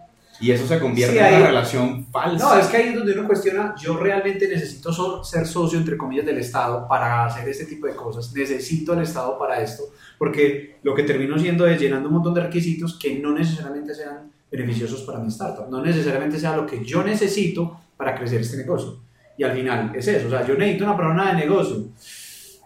Y 0.40 0.52
eso 0.52 0.66
se 0.66 0.78
convierte 0.78 1.18
en 1.18 1.35
una 1.35 1.47
relación 1.49 2.06
falsa. 2.06 2.54
No, 2.54 2.59
es 2.59 2.66
que 2.68 2.76
ahí 2.78 2.88
es 2.88 2.94
donde 2.94 3.12
uno 3.12 3.26
cuestiona, 3.26 3.75
yo 3.78 3.99
realmente 3.99 4.49
necesito 4.49 5.23
ser 5.23 5.47
socio, 5.47 5.78
entre 5.78 5.99
comillas, 5.99 6.25
del 6.25 6.38
Estado 6.38 6.88
para 6.88 7.26
hacer 7.26 7.47
este 7.47 7.66
tipo 7.66 7.87
de 7.87 7.94
cosas. 7.94 8.32
Necesito 8.32 8.94
al 8.94 9.02
Estado 9.02 9.38
para 9.38 9.61
esto, 9.61 9.82
porque 10.16 10.78
lo 10.82 10.94
que 10.94 11.02
termino 11.02 11.38
siendo 11.38 11.66
es 11.66 11.78
llenando 11.78 12.09
un 12.09 12.14
montón 12.14 12.32
de 12.32 12.42
requisitos 12.42 12.99
que 12.99 13.18
no 13.18 13.32
necesariamente 13.32 13.94
sean 13.94 14.29
beneficiosos 14.50 15.02
para 15.02 15.19
mi 15.19 15.28
startup, 15.28 15.71
no 15.71 15.83
necesariamente 15.83 16.38
sea 16.38 16.57
lo 16.57 16.66
que 16.66 16.85
yo 16.85 17.02
necesito 17.02 17.80
para 17.97 18.14
crecer 18.14 18.40
este 18.40 18.57
negocio. 18.57 19.00
Y 19.37 19.45
al 19.45 19.52
final 19.52 19.92
es 19.95 20.07
eso, 20.09 20.26
o 20.26 20.30
sea, 20.30 20.47
yo 20.47 20.54
necesito 20.54 20.85
una 20.85 20.97
persona 20.97 21.33
de 21.33 21.47
negocio. 21.47 21.88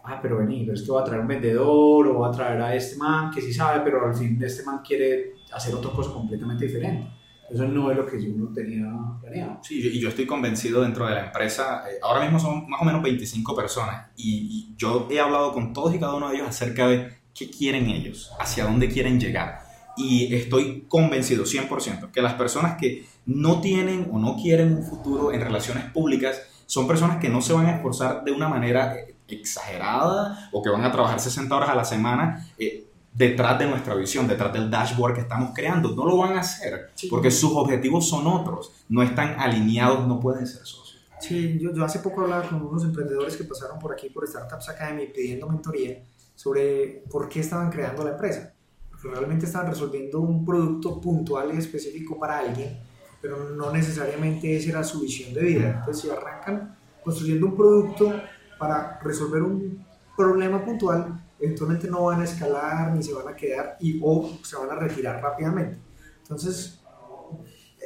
Ah, 0.05 0.19
pero 0.21 0.39
vení, 0.39 0.65
pero 0.65 0.75
esto 0.75 0.95
va 0.95 1.01
a 1.01 1.05
traer 1.05 1.21
un 1.21 1.29
vendedor 1.29 2.09
o 2.09 2.19
va 2.19 2.29
a 2.29 2.31
traer 2.31 2.61
a 2.61 2.75
este 2.75 2.97
man 2.97 3.31
que 3.31 3.41
sí 3.41 3.55
sabe, 3.55 3.81
pero 3.83 4.07
al 4.07 4.15
fin 4.15 4.39
este 4.43 4.63
man 4.63 4.81
quiere 4.87 5.35
hacer 5.53 5.75
otra 5.75 5.91
cosa 5.93 6.13
completamente 6.13 6.67
diferente. 6.67 7.09
Eso 7.51 7.67
no 7.67 7.91
es 7.91 7.97
lo 7.97 8.07
que 8.07 8.23
yo 8.23 8.35
no 8.37 8.53
tenía 8.53 8.87
planeado. 9.21 9.59
Sí, 9.63 9.81
y 9.81 10.01
yo 10.01 10.09
estoy 10.09 10.27
convencido 10.27 10.83
dentro 10.83 11.07
de 11.07 11.15
la 11.15 11.27
empresa, 11.27 11.85
eh, 11.91 11.99
ahora 12.03 12.23
mismo 12.23 12.39
son 12.39 12.69
más 12.69 12.81
o 12.81 12.85
menos 12.85 13.03
25 13.03 13.55
personas 13.55 14.11
y, 14.17 14.75
yo 14.77 15.09
he 15.11 15.21
hablado 15.21 15.53
con 15.53 15.73
todos 15.73 15.95
y 15.95 16.01
cada 16.01 16.15
uno 16.15 16.29
de 16.29 16.37
ellos 16.37 16.49
acerca 16.49 16.89
de 16.89 17.09
qué 17.33 17.49
quieren 17.49 17.89
ellos, 17.89 18.33
hacia 18.41 18.65
dónde 18.65 18.89
quieren 18.89 19.21
llegar. 19.21 19.64
Y 19.97 20.35
estoy 20.35 20.85
convencido 20.89 21.45
100% 21.45 22.11
que 22.11 22.23
las 22.23 22.35
personas 22.35 22.77
que 22.77 23.07
no 23.27 23.61
tienen 23.61 24.09
o 24.13 24.19
no 24.19 24.37
quieren 24.37 24.77
un 24.77 24.83
futuro 24.83 25.33
en 25.33 25.41
relaciones 25.41 25.85
públicas 25.93 26.43
son 26.67 26.87
personas 26.87 27.19
que 27.19 27.29
no 27.29 27.41
se 27.41 27.53
van 27.53 27.67
a 27.67 27.77
esforzar 27.77 28.25
de 28.25 28.33
una 28.33 28.49
manera 28.49 28.97
eh, 28.97 29.15
exagerada 29.29 30.49
o 30.53 30.63
que 30.63 30.71
van 30.71 30.85
a 30.85 30.93
trabajar 30.93 31.21
60 31.21 31.55
horas 31.55 31.69
a 31.69 31.75
la 31.75 31.85
semana. 31.85 32.49
Eh, 32.59 32.87
detrás 33.13 33.59
de 33.59 33.67
nuestra 33.67 33.95
visión, 33.95 34.27
detrás 34.27 34.53
del 34.53 34.71
dashboard 34.71 35.15
que 35.15 35.21
estamos 35.21 35.53
creando. 35.55 35.95
No 35.95 36.05
lo 36.05 36.17
van 36.17 36.37
a 36.37 36.41
hacer 36.41 36.91
porque 37.09 37.31
sus 37.31 37.53
objetivos 37.53 38.09
son 38.09 38.27
otros, 38.27 38.73
no 38.89 39.03
están 39.03 39.39
alineados, 39.39 40.07
no 40.07 40.19
pueden 40.19 40.47
ser 40.47 40.67
socios. 40.67 41.01
Sí, 41.21 41.59
yo, 41.61 41.73
yo 41.73 41.85
hace 41.85 42.01
poco 42.01 42.23
hablaba 42.23 42.47
con 42.49 42.61
unos 42.61 42.85
emprendedores 42.85 43.37
que 43.37 43.45
pasaron 43.45 43.79
por 43.79 43.93
aquí, 43.93 44.11
por 44.11 44.27
Startups 44.27 44.69
Academy, 44.69 45.07
pidiendo 45.07 45.49
mentoría 45.49 46.03
sobre 46.35 47.05
por 47.11 47.29
qué 47.29 47.41
estaban 47.41 47.71
creando 47.71 48.05
la 48.05 48.11
empresa. 48.11 48.53
Realmente 49.05 49.47
estaban 49.47 49.71
resolviendo 49.71 50.21
un 50.21 50.45
producto 50.45 51.01
puntual 51.01 51.55
y 51.55 51.59
específico 51.59 52.19
para 52.19 52.39
alguien, 52.39 52.79
pero 53.21 53.51
no 53.51 53.71
necesariamente 53.71 54.57
esa 54.57 54.71
era 54.71 54.85
su 54.85 55.01
visión 55.01 55.35
de 55.35 55.43
vida. 55.43 55.77
Entonces, 55.79 56.03
si 56.03 56.11
arrancan 56.11 56.77
construyendo 57.03 57.47
un 57.47 57.57
producto 57.57 58.13
para 58.59 58.99
resolver 59.01 59.43
un 59.43 59.85
problema 60.17 60.65
puntual, 60.65 61.23
eventualmente 61.39 61.89
no 61.89 62.05
van 62.05 62.23
a 62.23 62.25
escalar 62.25 62.93
ni 62.93 63.03
se 63.03 63.13
van 63.13 63.29
a 63.29 63.37
quedar 63.37 63.77
y 63.81 64.01
o 64.03 64.39
se 64.43 64.57
van 64.57 64.71
a 64.71 64.75
retirar 64.77 65.23
rápidamente. 65.23 65.79
Entonces, 66.23 66.81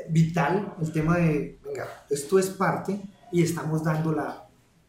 vital 0.08 0.74
el 0.80 0.92
tema 0.92 1.16
de, 1.16 1.58
venga, 1.64 1.88
esto 2.08 2.38
es 2.38 2.48
parte 2.48 3.00
y 3.32 3.42
estamos 3.42 3.82
dando 3.82 4.12
la, 4.12 4.48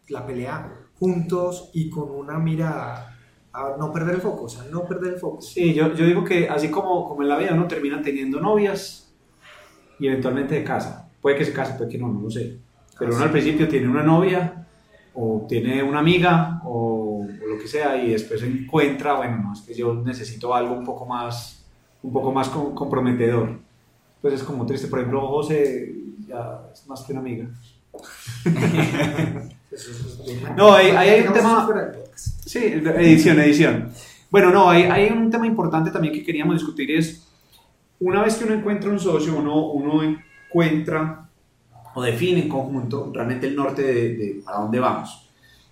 la 0.10 0.26
pelea 0.26 0.90
juntos 1.00 1.72
y 1.74 1.90
con 1.90 2.12
una 2.12 2.38
mira 2.38 3.18
a 3.54 3.76
no 3.78 3.92
perder 3.92 4.16
el 4.16 4.22
foco, 4.22 4.46
o 4.46 4.50
sea, 4.50 4.64
no 4.72 4.86
perder 4.86 5.14
el 5.14 5.20
foco. 5.20 5.42
Sí, 5.42 5.74
yo, 5.74 5.94
yo 5.94 6.06
digo 6.06 6.24
que 6.24 6.48
así 6.48 6.70
como, 6.70 7.08
como 7.08 7.24
en 7.24 7.30
la 7.30 7.38
vida 7.38 7.54
uno 7.54 7.68
termina 7.68 8.02
teniendo 8.02 8.40
novias 8.40 9.12
y 10.00 10.08
eventualmente 10.08 10.56
de 10.56 10.64
casa. 10.64 11.10
Puede 11.22 11.38
que 11.38 11.46
se 11.46 11.54
case, 11.54 11.74
puede 11.74 11.90
que 11.90 11.98
no, 11.98 12.08
no 12.08 12.22
lo 12.22 12.30
sé. 12.30 12.58
Pero 12.98 13.16
uno 13.16 13.24
al 13.24 13.32
principio 13.32 13.68
tiene 13.68 13.88
una 13.88 14.04
novia 14.04 14.66
o 15.14 15.46
tiene 15.48 15.82
una 15.84 16.00
amiga 16.00 16.62
o, 16.66 17.26
lo 17.48 17.58
que 17.58 17.68
sea 17.68 17.98
y 17.98 18.12
después 18.12 18.42
encuentra, 18.44 19.16
bueno, 19.16 19.38
no, 19.38 19.54
es 19.54 19.62
que 19.62 19.74
yo 19.74 19.94
necesito 19.96 20.54
algo 20.54 20.76
un 20.76 20.86
poco 20.86 21.06
más, 21.06 21.66
un 22.04 22.14
poco 22.14 22.32
más 22.32 22.50
comprometedor. 22.50 23.58
Pues 24.22 24.36
es 24.36 24.44
como 24.44 24.66
triste, 24.66 24.88
por 24.88 25.00
ejemplo, 25.00 25.28
José 25.28 25.94
ya 26.28 26.62
es 26.72 26.86
más 26.88 27.02
que 27.02 27.14
una 27.14 27.22
amiga. 27.22 27.48
no, 30.56 30.74
hay, 30.74 30.92
hay 30.92 31.28
un 31.28 31.34
tema... 31.34 31.68
Sí, 32.50 32.58
edición, 32.64 33.40
edición. 33.40 33.92
Bueno, 34.32 34.50
no, 34.50 34.72
hay, 34.72 35.08
un 35.12 35.30
tema 35.30 35.46
importante 35.46 35.92
también 35.92 36.12
que 36.12 36.24
queríamos 36.24 36.56
discutir 36.56 36.90
es, 36.90 37.30
una 38.00 38.24
vez 38.24 38.38
que 38.38 38.46
uno 38.46 38.56
encuentra 38.56 38.90
un 38.90 39.00
socio, 39.00 39.38
uno, 39.38 39.68
uno 39.68 40.02
encuentra 40.02 41.30
o 41.94 42.02
define 42.02 42.42
en 42.42 42.50
conjunto 42.50 43.12
realmente 43.14 43.46
el 43.46 43.56
norte 43.56 43.84
de, 43.84 44.16
de 44.16 44.42
a 44.48 44.62
dónde 44.62 44.80
vamos. 44.80 45.30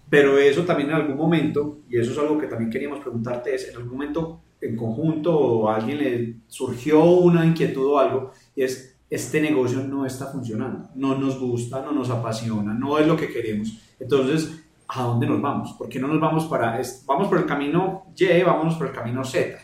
Pero 0.07 0.37
eso 0.37 0.65
también 0.65 0.89
en 0.89 0.97
algún 0.97 1.17
momento, 1.17 1.79
y 1.89 1.97
eso 1.97 2.11
es 2.11 2.17
algo 2.19 2.37
que 2.37 2.45
también 2.45 2.69
queríamos 2.69 2.99
preguntarte, 2.99 3.55
es 3.55 3.69
en 3.69 3.77
algún 3.77 3.93
momento 3.93 4.41
en 4.61 4.75
conjunto 4.75 5.35
o 5.35 5.69
a 5.69 5.77
alguien 5.77 5.97
le 5.97 6.35
surgió 6.45 7.03
una 7.05 7.43
inquietud 7.43 7.87
o 7.87 7.97
algo, 7.97 8.33
y 8.55 8.61
es, 8.61 8.95
este 9.09 9.41
negocio 9.41 9.79
no 9.79 10.05
está 10.05 10.27
funcionando, 10.27 10.89
no 10.93 11.17
nos 11.17 11.39
gusta, 11.39 11.81
no 11.81 11.91
nos 11.91 12.11
apasiona, 12.11 12.75
no 12.75 12.99
es 12.99 13.07
lo 13.07 13.17
que 13.17 13.29
queremos. 13.29 13.79
Entonces, 13.99 14.66
¿a 14.87 15.03
dónde 15.03 15.27
nos 15.27 15.41
vamos? 15.41 15.73
¿Por 15.73 15.89
qué 15.89 15.99
no 15.99 16.07
nos 16.07 16.19
vamos 16.19 16.45
para, 16.45 16.79
vamos 17.05 17.27
por 17.27 17.37
el 17.37 17.45
camino 17.45 18.05
Y, 18.17 18.43
vamos 18.43 18.75
por 18.75 18.87
el 18.87 18.93
camino 18.93 19.23
Z? 19.23 19.59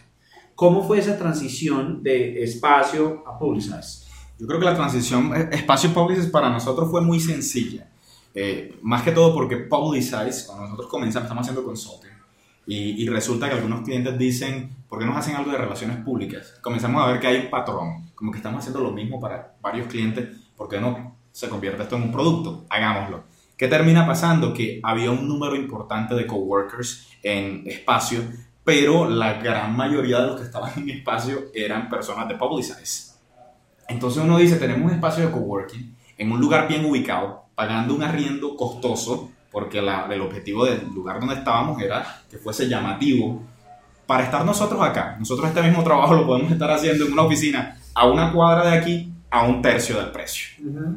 ¿Cómo 0.55 0.83
fue 0.85 0.99
esa 0.99 1.17
transición 1.17 2.03
de 2.03 2.43
espacio 2.43 3.23
a 3.25 3.37
Publicize? 3.37 4.05
Yo 4.37 4.47
creo 4.47 4.59
que 4.59 4.65
la 4.65 4.75
transición 4.75 5.35
eh, 5.35 5.49
espacio 5.51 5.93
Publicize 5.93 6.29
para 6.29 6.49
nosotros 6.49 6.89
fue 6.91 7.01
muy 7.01 7.19
sencilla. 7.19 7.87
Eh, 8.35 8.77
más 8.81 9.03
que 9.03 9.11
todo 9.11 9.33
porque 9.33 9.57
Publicize, 9.57 10.45
cuando 10.45 10.65
nosotros 10.65 10.89
comenzamos, 10.89 11.25
estamos 11.25 11.41
haciendo 11.43 11.63
consulting. 11.63 12.11
Y, 12.65 13.03
y, 13.03 13.09
resulta 13.09 13.49
que 13.49 13.55
algunos 13.55 13.81
clientes 13.81 14.17
dicen, 14.17 14.73
¿por 14.87 14.97
qué 14.97 15.05
no 15.05 15.17
hacen 15.17 15.35
algo 15.35 15.51
de 15.51 15.57
relaciones 15.57 15.97
públicas? 15.97 16.53
Comenzamos 16.61 17.03
a 17.03 17.07
ver 17.07 17.19
que 17.19 17.27
hay 17.27 17.37
un 17.37 17.49
patrón, 17.49 18.11
como 18.15 18.31
que 18.31 18.37
estamos 18.37 18.59
haciendo 18.59 18.79
lo 18.79 18.91
mismo 18.91 19.19
para 19.19 19.55
varios 19.61 19.87
clientes, 19.87 20.29
¿por 20.55 20.69
qué 20.69 20.79
no 20.79 21.17
se 21.33 21.49
convierte 21.49 21.83
esto 21.83 21.97
en 21.97 22.03
un 22.03 22.11
producto? 22.13 22.65
Hagámoslo. 22.69 23.23
¿Qué 23.57 23.67
termina 23.67 24.07
pasando? 24.07 24.53
Que 24.53 24.79
había 24.81 25.11
un 25.11 25.27
número 25.27 25.55
importante 25.55 26.15
de 26.15 26.25
coworkers 26.25 27.07
en 27.21 27.63
espacio, 27.67 28.21
pero 28.63 29.07
la 29.07 29.33
gran 29.33 29.75
mayoría 29.75 30.21
de 30.21 30.27
los 30.27 30.39
que 30.39 30.45
estaban 30.45 30.71
en 30.77 30.89
espacio 30.89 31.43
eran 31.53 31.87
personas 31.87 32.27
de 32.27 32.35
Publicize. 32.35 33.13
Entonces 33.87 34.23
uno 34.23 34.37
dice, 34.37 34.55
tenemos 34.55 34.89
un 34.89 34.95
espacio 34.95 35.25
de 35.25 35.31
coworking 35.31 35.95
en 36.17 36.31
un 36.31 36.39
lugar 36.39 36.67
bien 36.67 36.83
ubicado, 36.85 37.45
pagando 37.53 37.93
un 37.93 38.01
arriendo 38.01 38.55
costoso, 38.55 39.29
porque 39.51 39.79
el 39.79 40.21
objetivo 40.21 40.65
del 40.65 40.87
lugar 40.87 41.19
donde 41.19 41.35
estábamos 41.35 41.79
era 41.79 42.23
que 42.29 42.37
fuese 42.37 42.67
llamativo, 42.67 43.43
para 44.07 44.23
estar 44.23 44.43
nosotros 44.43 44.81
acá. 44.81 45.15
Nosotros 45.19 45.47
este 45.47 45.61
mismo 45.61 45.83
trabajo 45.83 46.15
lo 46.15 46.25
podemos 46.25 46.51
estar 46.51 46.71
haciendo 46.71 47.05
en 47.05 47.13
una 47.13 47.21
oficina 47.21 47.77
a 47.93 48.07
una 48.07 48.33
cuadra 48.33 48.71
de 48.71 48.77
aquí 48.77 49.12
a 49.33 49.41
un 49.47 49.63
tercio 49.63 49.97
del 49.97 50.11
precio. 50.11 50.49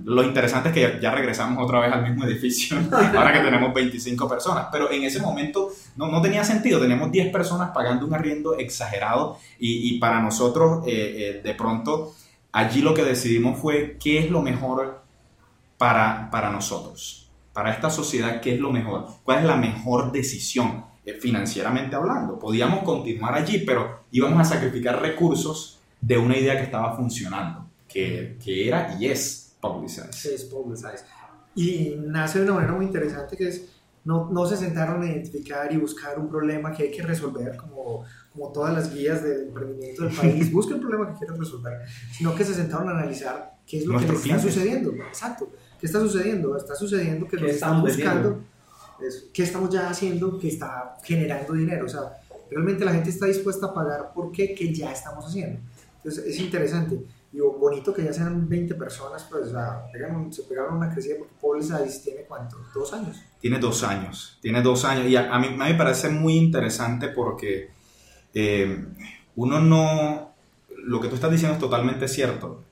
Lo 0.05 0.23
interesante 0.23 0.69
es 0.69 0.75
que 0.75 1.01
ya 1.01 1.11
regresamos 1.11 1.65
otra 1.65 1.81
vez 1.81 1.91
al 1.91 2.03
mismo 2.03 2.27
edificio, 2.27 2.77
ahora 2.93 3.33
que 3.33 3.39
tenemos 3.39 3.73
25 3.73 4.29
personas, 4.29 4.67
pero 4.71 4.91
en 4.91 5.05
ese 5.05 5.21
momento 5.21 5.71
no, 5.97 6.09
no 6.09 6.21
tenía 6.21 6.45
sentido, 6.45 6.79
tenemos 6.79 7.11
10 7.11 7.33
personas 7.33 7.71
pagando 7.71 8.05
un 8.05 8.13
arriendo 8.13 8.59
exagerado 8.59 9.39
y, 9.59 9.89
y 9.89 9.99
para 9.99 10.21
nosotros 10.21 10.87
eh, 10.87 11.39
eh, 11.39 11.41
de 11.43 11.55
pronto 11.55 12.15
allí 12.53 12.83
lo 12.83 12.93
que 12.93 13.05
decidimos 13.05 13.59
fue 13.59 13.97
qué 13.99 14.19
es 14.19 14.31
lo 14.31 14.43
mejor 14.43 15.01
para, 15.79 16.31
para 16.31 16.51
nosotros, 16.51 17.31
para 17.55 17.73
esta 17.73 17.89
sociedad, 17.89 18.43
qué 18.43 18.55
es 18.55 18.61
lo 18.61 18.71
mejor, 18.71 19.07
cuál 19.23 19.39
es 19.39 19.45
la 19.47 19.57
mejor 19.57 20.13
decisión 20.13 20.85
eh, 21.07 21.15
financieramente 21.15 21.97
hablando. 21.97 22.39
Podíamos 22.39 22.83
continuar 22.83 23.33
allí, 23.33 23.65
pero 23.67 24.01
íbamos 24.11 24.41
a 24.41 24.45
sacrificar 24.45 25.01
recursos 25.01 25.81
de 26.03 26.19
una 26.19 26.37
idea 26.37 26.57
que 26.57 26.65
estaba 26.65 26.95
funcionando, 26.97 27.66
que, 27.89 28.37
que 28.43 28.69
era 28.69 28.97
y 28.99 29.07
es 29.07 29.57
Publicize. 29.61 30.35
Es 30.35 30.45
Publicize. 30.45 31.05
Y 31.55 31.97
nace 31.99 32.39
de 32.39 32.45
una 32.45 32.55
manera 32.55 32.75
muy 32.75 32.87
interesante 32.87 33.37
que 33.37 33.49
es, 33.49 33.67
no, 34.05 34.31
no 34.31 34.47
se 34.47 34.57
sentaron 34.57 35.03
a 35.03 35.07
identificar 35.07 35.73
y 35.73 35.77
buscar 35.77 36.19
un 36.19 36.29
problema 36.29 36.73
que 36.73 36.85
hay 36.85 36.91
que 36.91 37.03
resolver 37.03 37.57
como 37.57 38.05
como 38.37 38.53
todas 38.53 38.75
las 38.75 38.95
guías 38.95 39.23
de 39.23 39.47
emprendimiento 39.47 40.05
del 40.05 40.15
país, 40.15 40.53
busca 40.53 40.75
el 40.75 40.81
problema 40.81 41.11
que 41.11 41.19
quieran 41.19 41.39
resolver, 41.39 41.81
sino 42.13 42.35
que 42.35 42.45
se 42.45 42.55
sentaron 42.55 42.89
a 42.89 42.93
analizar 42.93 43.57
qué 43.67 43.79
es 43.79 43.87
lo 43.87 43.99
que 43.99 44.05
está 44.05 44.39
sucediendo. 44.39 44.93
Exacto, 44.93 45.51
qué 45.81 45.87
está 45.87 46.01
sucediendo. 46.01 46.57
Está 46.57 46.75
sucediendo 46.75 47.27
que 47.27 47.37
lo 47.39 47.47
estamos 47.49 47.83
buscando, 47.83 48.43
qué 49.33 49.43
estamos 49.43 49.71
ya 49.71 49.89
haciendo 49.89 50.39
que 50.39 50.49
está 50.49 50.99
generando 51.03 51.55
dinero. 51.55 51.87
O 51.87 51.89
sea, 51.89 52.19
realmente 52.51 52.85
la 52.85 52.93
gente 52.93 53.11
está 53.11 53.27
dispuesta 53.27 53.67
a 53.67 53.75
pagar 53.75 54.13
por 54.15 54.31
qué 54.31 54.55
que 54.55 54.73
ya 54.73 54.93
estamos 54.93 55.25
haciendo. 55.27 55.59
Entonces 55.97 56.27
es 56.27 56.39
interesante. 56.39 57.01
Y 57.33 57.41
bonito 57.41 57.93
que 57.93 58.05
ya 58.05 58.13
sean 58.13 58.49
20 58.49 58.75
personas, 58.77 59.27
pues 59.31 59.49
o 59.49 59.51
sea, 59.51 59.85
se 60.31 60.43
pegaron 60.45 60.77
una 60.77 60.91
crecida 60.91 61.17
porque 61.19 61.35
Publicize 61.41 62.01
tiene 62.03 62.23
cuánto, 62.23 62.57
dos 62.75 62.93
años. 62.93 63.21
Tiene 63.41 63.59
dos 63.59 63.83
años, 63.83 64.39
tiene 64.41 64.63
dos 64.63 64.85
años. 64.85 65.07
Y 65.07 65.17
a, 65.17 65.35
a 65.35 65.39
mí 65.39 65.49
me 65.51 65.75
parece 65.75 66.09
muy 66.09 66.37
interesante 66.37 67.09
porque 67.09 67.71
eh, 68.33 68.85
uno 69.35 69.61
no, 69.61 70.35
lo 70.85 71.01
que 71.01 71.09
tú 71.09 71.15
estás 71.15 71.31
diciendo 71.31 71.55
es 71.55 71.61
totalmente 71.61 72.07
cierto. 72.07 72.65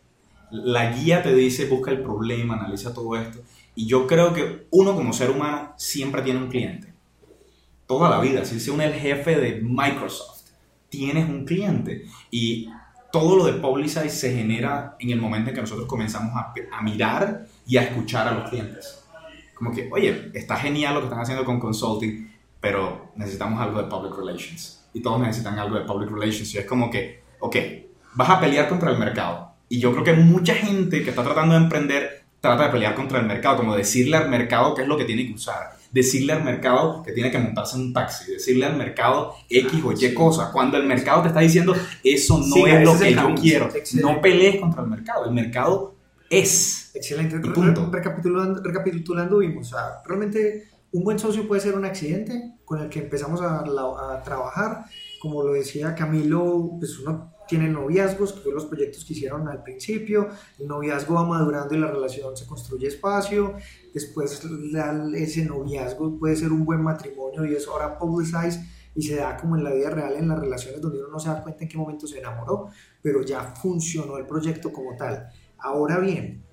La 0.51 0.93
guía 0.93 1.23
te 1.23 1.35
dice, 1.35 1.67
busca 1.67 1.91
el 1.91 2.03
problema, 2.03 2.55
analiza 2.55 2.95
todo 2.95 3.17
esto. 3.17 3.41
Y 3.75 3.87
yo 3.87 4.07
creo 4.07 4.33
que 4.33 4.67
uno 4.71 4.95
como 4.95 5.13
ser 5.13 5.31
humano 5.31 5.73
siempre 5.77 6.23
tiene 6.23 6.41
un 6.41 6.49
cliente. 6.49 6.93
Toda 7.87 8.09
la 8.09 8.21
vida, 8.21 8.45
si 8.45 8.71
uno 8.71 8.83
es 8.83 8.95
el 8.95 9.01
jefe 9.01 9.37
de 9.37 9.61
Microsoft, 9.63 10.51
tienes 10.89 11.29
un 11.29 11.45
cliente. 11.45 12.05
Y 12.31 12.69
todo 13.15 13.37
lo 13.37 13.45
de 13.45 13.53
Publicize 13.53 14.11
se 14.11 14.35
genera 14.35 14.97
en 14.99 15.11
el 15.11 15.21
momento 15.21 15.51
en 15.51 15.55
que 15.55 15.61
nosotros 15.61 15.87
comenzamos 15.87 16.35
a, 16.35 16.53
a 16.73 16.83
mirar 16.83 17.47
y 17.65 17.77
a 17.77 17.83
escuchar 17.85 18.27
a 18.27 18.33
los 18.33 18.51
clientes. 18.51 19.05
Como 19.55 19.73
que, 19.73 19.89
oye, 19.93 20.33
está 20.35 20.57
genial 20.57 20.95
lo 20.95 21.01
que 21.01 21.07
están 21.07 21.21
haciendo 21.21 21.45
con 21.45 21.61
consulting, 21.61 22.29
pero 22.59 23.13
necesitamos 23.15 23.61
algo 23.61 23.81
de 23.81 23.89
public 23.89 24.17
relations. 24.17 24.85
Y 24.93 25.01
todos 25.01 25.21
necesitan 25.21 25.57
algo 25.61 25.79
de 25.79 25.85
public 25.85 26.11
relations. 26.11 26.53
Y 26.57 26.59
es 26.59 26.67
como 26.67 26.91
que, 26.91 27.23
ok, 27.39 27.57
vas 28.15 28.31
a 28.31 28.41
pelear 28.41 28.69
contra 28.69 28.91
el 28.91 28.99
mercado. 28.99 29.53
Y 29.69 29.79
yo 29.79 29.93
creo 29.93 30.03
que 30.03 30.15
mucha 30.15 30.57
gente 30.57 31.05
que 31.05 31.11
está 31.11 31.23
tratando 31.23 31.55
de 31.55 31.61
emprender 31.61 32.25
trata 32.41 32.65
de 32.65 32.71
pelear 32.71 32.97
contra 32.97 33.21
el 33.21 33.27
mercado, 33.27 33.59
como 33.59 33.77
decirle 33.77 34.17
al 34.17 34.29
mercado 34.29 34.75
qué 34.75 34.83
es 34.83 34.89
lo 34.89 34.97
que 34.97 35.05
tiene 35.05 35.25
que 35.25 35.35
usar, 35.35 35.77
decirle 35.95 36.33
al 36.33 36.43
mercado 36.43 37.05
que 37.05 37.13
tiene 37.13 37.31
que 37.31 37.39
montarse 37.39 37.77
en 37.77 37.83
un 37.83 37.93
taxi, 37.93 38.33
decirle 38.33 38.67
al 38.67 38.77
mercado 38.77 39.33
X 39.49 39.81
o 39.85 39.93
Y 39.93 40.13
cosas, 40.13 40.51
cuando 40.51 40.77
el 40.77 40.87
mercado 40.87 41.23
te 41.23 41.29
está 41.29 41.39
diciendo 41.39 41.73
eso 42.03 42.39
no 42.39 42.67
es 42.67 42.85
lo 42.85 42.99
que 42.99 43.15
yo 43.15 43.35
quiero. 43.41 43.69
No 44.03 44.21
pelees 44.21 44.61
contra 44.61 44.83
el 44.83 44.91
mercado, 44.91 45.27
el 45.27 45.33
mercado 45.33 45.95
es. 46.29 46.91
Excelente. 46.95 47.39
Recapitulando, 47.39 48.61
recapitulando 48.61 49.39
vimos, 49.39 49.69
o 49.69 49.77
sea, 49.77 50.03
realmente 50.05 50.69
un 50.91 51.05
buen 51.05 51.19
socio 51.19 51.47
puede 51.47 51.61
ser 51.61 51.77
un 51.77 51.85
accidente 51.85 52.55
con 52.65 52.81
el 52.81 52.89
que 52.89 52.99
empezamos 52.99 53.41
a, 53.41 53.61
a 53.61 54.23
trabajar, 54.25 54.87
como 55.21 55.45
lo 55.45 55.53
decía 55.53 55.95
Camilo, 55.95 56.73
pues 56.81 56.99
uno 56.99 57.34
tienen 57.47 57.73
noviazgos, 57.73 58.33
que 58.33 58.41
fueron 58.41 58.57
los 58.63 58.67
proyectos 58.67 59.05
que 59.05 59.13
hicieron 59.13 59.49
al 59.49 59.63
principio, 59.63 60.29
el 60.59 60.67
noviazgo 60.67 61.15
va 61.15 61.25
madurando 61.25 61.75
y 61.75 61.79
la 61.79 61.89
relación 61.91 62.37
se 62.37 62.47
construye 62.47 62.89
espacio, 62.89 63.55
después 63.93 64.43
ese 65.15 65.45
noviazgo 65.45 66.19
puede 66.19 66.37
ser 66.37 66.53
un 66.53 66.65
buen 66.65 66.83
matrimonio 66.83 67.45
y 67.45 67.55
eso 67.55 67.73
ahora 67.73 67.99
publicize 67.99 68.61
y 68.95 69.03
se 69.03 69.17
da 69.17 69.37
como 69.37 69.57
en 69.57 69.65
la 69.65 69.73
vida 69.73 69.91
real 69.91 70.15
en 70.15 70.29
las 70.29 70.39
relaciones 70.39 70.81
donde 70.81 71.01
uno 71.01 71.09
no 71.09 71.19
se 71.19 71.29
da 71.29 71.43
cuenta 71.43 71.65
en 71.65 71.69
qué 71.69 71.77
momento 71.77 72.07
se 72.07 72.19
enamoró, 72.19 72.69
pero 73.03 73.23
ya 73.23 73.43
funcionó 73.43 74.17
el 74.17 74.27
proyecto 74.27 74.73
como 74.73 74.97
tal. 74.97 75.29
Ahora 75.59 75.99
bien, 75.99 76.45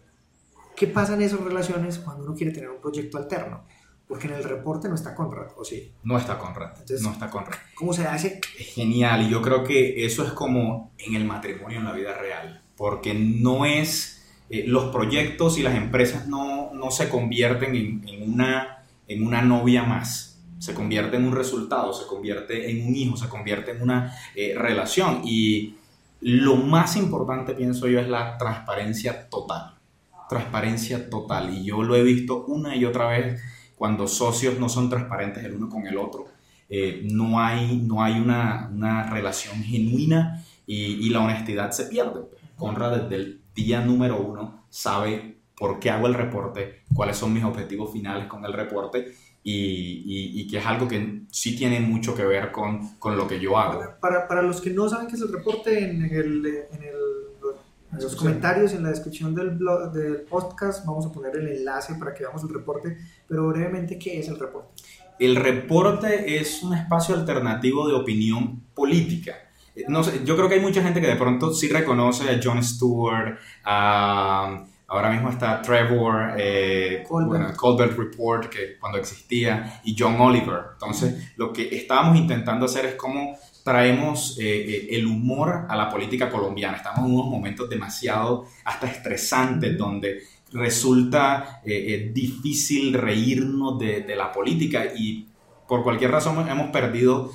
¿qué 0.76 0.88
pasa 0.88 1.14
en 1.14 1.22
esas 1.22 1.40
relaciones 1.42 2.00
cuando 2.00 2.24
uno 2.24 2.34
quiere 2.34 2.52
tener 2.52 2.70
un 2.70 2.82
proyecto 2.82 3.18
alterno? 3.18 3.66
Porque 4.12 4.28
en 4.28 4.34
el 4.34 4.44
reporte 4.44 4.90
no 4.90 4.96
está 4.96 5.16
Conrad, 5.16 5.52
¿o 5.56 5.64
sí? 5.64 5.90
No 6.04 6.18
está 6.18 6.38
Conrad, 6.38 6.72
no 7.02 7.12
está 7.14 7.30
Conrad. 7.30 7.58
¿Cómo 7.74 7.94
se 7.94 8.06
hace? 8.06 8.42
Genial, 8.58 9.22
y 9.22 9.30
yo 9.30 9.42
creo 9.42 9.64
que 9.64 10.04
eso 10.04 10.26
es 10.26 10.34
como 10.34 10.92
en 10.98 11.16
el 11.16 11.24
matrimonio 11.24 11.80
en 11.80 11.86
la 11.86 11.94
vida 11.94 12.18
real, 12.18 12.62
porque 12.76 13.14
no 13.14 13.66
es, 13.66 14.22
eh, 14.50 14.66
los 14.68 14.92
proyectos 14.92 15.58
y 15.58 15.64
las 15.64 15.76
empresas 15.76 16.28
no, 16.28 16.74
no 16.74 16.92
se 16.92 17.08
convierten 17.08 17.74
en, 17.74 18.06
en, 18.06 18.34
una, 18.34 18.84
en 19.08 19.26
una 19.26 19.44
novia 19.44 19.84
más, 19.84 20.44
se 20.60 20.74
convierte 20.74 21.16
en 21.16 21.24
un 21.24 21.34
resultado, 21.34 21.94
se 21.94 22.06
convierte 22.06 22.70
en 22.70 22.86
un 22.88 22.94
hijo, 22.94 23.16
se 23.16 23.30
convierte 23.30 23.72
en 23.72 23.82
una 23.82 24.14
eh, 24.36 24.56
relación, 24.58 25.22
y 25.24 25.78
lo 26.20 26.58
más 26.58 26.98
importante, 26.98 27.54
pienso 27.54 27.88
yo, 27.88 28.02
es 28.02 28.10
la 28.10 28.38
transparencia 28.38 29.30
total, 29.30 29.76
transparencia 30.28 31.10
total, 31.10 31.54
y 31.54 31.64
yo 31.64 31.82
lo 31.82 31.96
he 31.96 32.04
visto 32.04 32.44
una 32.48 32.76
y 32.76 32.84
otra 32.84 33.08
vez 33.08 33.42
cuando 33.82 34.08
socios 34.08 34.60
no 34.60 34.70
son 34.70 34.92
transparentes 34.92 35.44
el 35.44 35.56
uno 35.56 35.68
con 35.68 35.88
el 35.88 35.98
otro, 35.98 36.28
eh, 36.70 37.02
no 37.12 37.40
hay, 37.40 37.78
no 37.78 38.04
hay 38.04 38.20
una, 38.20 38.70
una 38.72 39.10
relación 39.10 39.64
genuina 39.64 40.46
y, 40.68 41.08
y, 41.08 41.10
la 41.10 41.22
honestidad 41.22 41.72
se 41.72 41.86
pierde. 41.86 42.22
Conrad 42.56 43.02
desde 43.02 43.16
el 43.16 43.42
día 43.56 43.82
número 43.82 44.22
uno 44.22 44.66
sabe 44.70 45.40
por 45.58 45.80
qué 45.80 45.90
hago 45.90 46.06
el 46.06 46.14
reporte, 46.14 46.84
cuáles 46.94 47.18
son 47.18 47.34
mis 47.34 47.44
objetivos 47.44 47.92
finales 47.92 48.28
con 48.28 48.46
el 48.46 48.54
reporte 48.54 49.16
y, 49.42 50.40
y, 50.40 50.48
que 50.48 50.60
es 50.60 50.66
algo 50.68 50.88
que 50.88 51.24
sí 51.32 51.56
tiene 51.56 51.80
mucho 51.80 52.14
que 52.14 52.24
ver 52.24 52.52
con, 52.52 53.00
con 53.00 53.18
lo 53.18 53.28
que 53.28 53.40
yo 53.40 53.58
hago. 53.58 53.82
Para, 54.00 54.28
para, 54.28 54.44
los 54.44 54.62
que 54.62 54.70
no 54.70 54.88
saben 54.88 55.08
qué 55.08 55.16
es 55.16 55.22
el 55.24 55.34
reporte, 55.34 55.90
en 55.90 56.04
el, 56.04 56.46
en 56.72 56.84
el 56.84 57.01
en 57.92 58.02
los 58.02 58.16
comentarios, 58.16 58.74
en 58.74 58.84
la 58.84 58.90
descripción 58.90 59.36
del, 59.36 59.52
blog, 59.52 59.92
del 59.92 60.22
podcast, 60.22 60.86
vamos 60.86 61.06
a 61.06 61.12
poner 61.12 61.36
el 61.36 61.48
enlace 61.48 61.96
para 61.96 62.14
que 62.14 62.24
veamos 62.24 62.44
el 62.44 62.50
reporte, 62.50 62.98
pero 63.28 63.48
brevemente, 63.50 64.00
¿qué 64.00 64.20
es 64.20 64.28
el 64.30 64.40
reporte? 64.40 64.82
El 65.20 65.36
reporte 65.36 66.40
es 66.40 66.64
un 66.64 66.74
espacio 66.74 67.16
alternativo 67.16 67.88
de 67.88 67.94
opinión 67.94 68.62
política. 68.74 69.36
Eh, 69.76 69.86
no 69.88 70.04
sé, 70.04 70.22
yo 70.26 70.36
creo 70.36 70.48
que 70.50 70.56
hay 70.56 70.62
mucha 70.62 70.82
gente 70.82 71.02
que 71.02 71.08
de 71.08 71.16
pronto 71.16 71.54
sí 71.54 71.68
reconoce 71.68 72.30
a 72.30 72.40
Jon 72.42 72.64
Stewart, 72.64 73.38
a, 73.64 74.66
ahora 74.88 75.12
mismo 75.12 75.30
está 75.30 75.62
Trevor, 75.62 76.34
eh, 76.38 77.04
Colbert. 77.08 77.56
Colbert 77.56 77.98
Report, 77.98 78.50
que 78.50 78.78
cuando 78.80 78.98
existía, 78.98 79.82
y 79.84 79.96
John 79.98 80.20
Oliver. 80.20 80.62
Entonces, 80.74 81.34
lo 81.38 81.54
que 81.54 81.76
estábamos 81.76 82.18
intentando 82.18 82.66
hacer 82.66 82.86
es 82.86 82.96
cómo 82.96 83.38
traemos 83.64 84.38
eh, 84.40 84.44
eh, 84.46 84.88
el 84.92 85.06
humor 85.06 85.66
a 85.70 85.76
la 85.76 85.90
política 85.90 86.30
colombiana. 86.30 86.78
Estamos 86.78 87.08
en 87.08 87.16
unos 87.16 87.28
momentos 87.28 87.70
demasiado 87.70 88.46
hasta 88.66 88.88
estresantes 88.88 89.78
donde 89.78 90.24
resulta 90.52 91.62
eh, 91.66 92.12
difícil 92.14 92.94
reírnos 92.94 93.80
de, 93.80 94.02
de, 94.02 94.16
la 94.16 94.32
política 94.32 94.86
y 94.96 95.28
por 95.68 95.84
cualquier 95.84 96.12
razón 96.12 96.46
hemos 96.50 96.70
perdido 96.72 97.32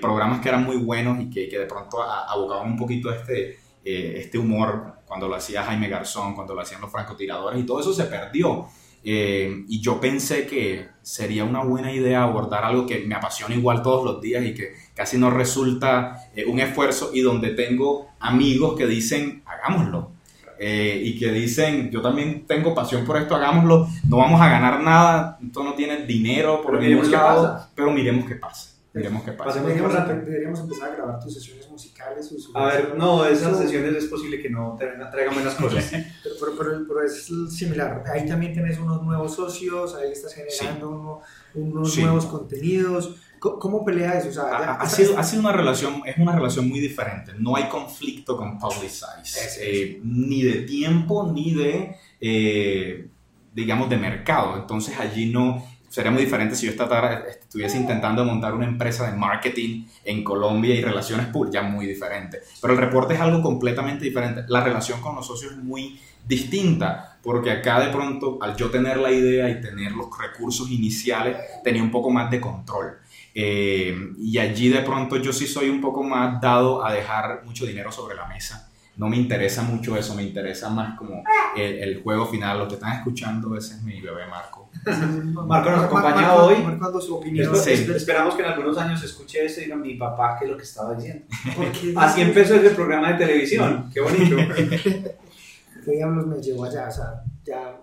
programas 0.00 0.40
que 0.40 0.48
eran 0.48 0.62
muy 0.62 0.76
buenos 0.76 1.20
y 1.20 1.28
que, 1.28 1.48
que 1.48 1.58
de 1.58 1.66
pronto 1.66 2.00
abocaban 2.00 2.70
un 2.70 2.76
poquito 2.76 3.12
este, 3.12 3.58
este 3.82 4.38
humor 4.38 4.98
cuando 5.04 5.26
lo 5.26 5.34
hacía 5.34 5.64
Jaime 5.64 5.88
Garzón, 5.88 6.36
cuando 6.36 6.54
lo 6.54 6.60
hacían 6.60 6.80
los 6.80 6.92
francotiradores 6.92 7.58
y 7.58 7.66
todo 7.66 7.80
eso 7.80 7.92
se 7.92 8.04
perdió. 8.04 8.68
Eh, 9.04 9.64
y 9.68 9.80
yo 9.80 10.00
pensé 10.00 10.46
que 10.46 10.86
sería 11.02 11.44
una 11.44 11.64
buena 11.64 11.92
idea 11.92 12.22
abordar 12.22 12.64
algo 12.64 12.86
que 12.86 13.00
me 13.00 13.16
apasiona 13.16 13.54
igual 13.54 13.82
todos 13.82 14.04
los 14.04 14.22
días 14.22 14.44
y 14.44 14.54
que 14.54 14.74
casi 14.94 15.18
no 15.18 15.30
resulta 15.30 16.28
eh, 16.36 16.44
un 16.46 16.60
esfuerzo 16.60 17.10
y 17.12 17.20
donde 17.20 17.50
tengo 17.50 18.08
amigos 18.20 18.76
que 18.76 18.86
dicen, 18.86 19.42
hagámoslo. 19.44 20.12
Eh, 20.64 21.02
y 21.04 21.18
que 21.18 21.32
dicen, 21.32 21.90
yo 21.90 22.00
también 22.00 22.46
tengo 22.46 22.72
pasión 22.72 23.04
por 23.04 23.16
esto, 23.16 23.34
hagámoslo, 23.34 23.88
no 24.08 24.18
vamos 24.18 24.40
a 24.40 24.48
ganar 24.48 24.80
nada, 24.80 25.36
esto 25.44 25.64
no 25.64 25.74
tiene 25.74 26.06
dinero 26.06 26.62
por 26.62 26.80
ningún 26.80 27.10
lado, 27.10 27.66
pero 27.74 27.90
miremos 27.90 28.26
qué 28.26 28.36
pasa. 28.36 28.71
Miremos 28.94 29.22
qué 29.24 29.32
pasa. 29.32 29.60
Deberíamos, 29.60 29.94
deberíamos, 30.26 30.60
empezar 30.60 30.92
a 30.92 30.96
grabar 30.96 31.18
tus 31.18 31.32
sesiones 31.32 31.68
musicales. 31.70 32.30
O 32.52 32.58
a 32.58 32.66
ver, 32.66 32.94
no, 32.96 33.24
esas 33.24 33.56
sesiones 33.58 33.94
es 33.94 34.04
posible 34.06 34.40
que 34.40 34.50
no 34.50 34.76
traigan 34.76 35.34
buenas 35.34 35.54
cosas. 35.60 35.90
pero, 35.90 36.56
pero, 36.58 36.84
pero, 36.86 37.02
es 37.02 37.30
similar. 37.50 38.04
Ahí 38.12 38.26
también 38.26 38.52
tienes 38.52 38.78
unos 38.78 39.02
nuevos 39.02 39.34
socios, 39.34 39.94
ahí 39.94 40.12
estás 40.12 40.34
generando 40.34 41.20
unos 41.54 41.96
nuevos 41.96 42.26
contenidos. 42.26 43.16
¿Cómo 43.38 43.84
pelea 43.84 44.18
eso? 44.18 44.28
O 44.28 44.32
sea, 44.32 44.44
ha, 44.44 44.74
ha, 44.74 44.88
sido, 44.88 45.18
ha, 45.18 45.24
sido, 45.24 45.40
una 45.40 45.52
relación, 45.52 46.02
es 46.06 46.16
una 46.16 46.32
relación 46.32 46.68
muy 46.68 46.78
diferente. 46.78 47.32
No 47.36 47.56
hay 47.56 47.64
conflicto 47.64 48.36
con 48.36 48.56
Publicize, 48.56 49.58
eh, 49.58 50.00
ni 50.04 50.42
de 50.42 50.62
tiempo, 50.62 51.28
ni 51.32 51.52
de, 51.52 51.96
eh, 52.20 53.08
digamos, 53.52 53.90
de 53.90 53.96
mercado. 53.96 54.58
Entonces 54.58 54.96
allí 54.96 55.32
no, 55.32 55.66
sería 55.92 56.10
muy 56.10 56.22
diferente 56.22 56.56
si 56.56 56.64
yo 56.64 56.72
estuviese 56.72 57.76
intentando 57.76 58.24
montar 58.24 58.54
una 58.54 58.64
empresa 58.64 59.10
de 59.10 59.14
marketing 59.14 59.84
en 60.04 60.24
Colombia 60.24 60.74
y 60.74 60.80
relaciones 60.80 61.26
públicas, 61.26 61.62
ya 61.62 61.68
muy 61.68 61.86
diferente. 61.86 62.38
Pero 62.62 62.72
el 62.72 62.80
reporte 62.80 63.12
es 63.12 63.20
algo 63.20 63.42
completamente 63.42 64.06
diferente. 64.06 64.44
La 64.48 64.64
relación 64.64 65.02
con 65.02 65.14
los 65.14 65.26
socios 65.26 65.52
es 65.52 65.58
muy 65.58 66.00
distinta, 66.26 67.18
porque 67.22 67.50
acá 67.50 67.78
de 67.80 67.92
pronto, 67.92 68.38
al 68.40 68.56
yo 68.56 68.70
tener 68.70 68.96
la 68.96 69.12
idea 69.12 69.50
y 69.50 69.60
tener 69.60 69.92
los 69.92 70.06
recursos 70.18 70.70
iniciales, 70.70 71.36
tenía 71.62 71.82
un 71.82 71.90
poco 71.90 72.08
más 72.08 72.30
de 72.30 72.40
control. 72.40 72.96
Eh, 73.34 73.94
y 74.18 74.38
allí 74.38 74.70
de 74.70 74.80
pronto 74.80 75.18
yo 75.18 75.30
sí 75.30 75.46
soy 75.46 75.68
un 75.68 75.82
poco 75.82 76.02
más 76.02 76.40
dado 76.40 76.82
a 76.82 76.90
dejar 76.90 77.42
mucho 77.44 77.66
dinero 77.66 77.92
sobre 77.92 78.16
la 78.16 78.26
mesa. 78.26 78.71
No 78.96 79.08
me 79.08 79.16
interesa 79.16 79.62
mucho 79.62 79.96
eso, 79.96 80.14
me 80.14 80.22
interesa 80.22 80.68
más 80.68 80.98
como 80.98 81.24
el, 81.56 81.74
el 81.78 82.02
juego 82.02 82.26
final. 82.26 82.58
Lo 82.58 82.68
que 82.68 82.74
están 82.74 82.98
escuchando, 82.98 83.56
ese 83.56 83.74
es 83.74 83.82
mi 83.82 84.00
bebé 84.00 84.26
Marco. 84.26 84.62
Marco 85.46 85.70
nos 85.70 85.84
acompaña 85.84 86.34
hoy. 86.34 86.56
su 87.00 87.16
opinión. 87.16 87.54
Esperamos 87.54 88.34
que 88.34 88.42
en 88.42 88.48
algunos 88.48 88.76
años 88.78 89.02
escuche 89.02 89.44
esto 89.44 89.60
y 89.60 89.64
diga 89.64 89.76
mi 89.76 89.94
papá 89.94 90.36
qué 90.38 90.46
es 90.46 90.50
lo 90.50 90.56
que 90.56 90.64
estaba 90.64 90.94
diciendo. 90.94 91.24
Así 91.96 92.20
empezó 92.22 92.54
el 92.54 92.74
programa 92.74 93.12
de 93.12 93.18
televisión. 93.18 93.90
Qué 93.94 94.00
bonito. 94.00 94.36
¿Qué 95.84 95.90
diablos 95.90 96.26
me 96.26 96.40
llevó 96.40 96.64
allá? 96.64 96.88
O 96.88 96.92
sea, 96.92 97.22
ya. 97.44 97.80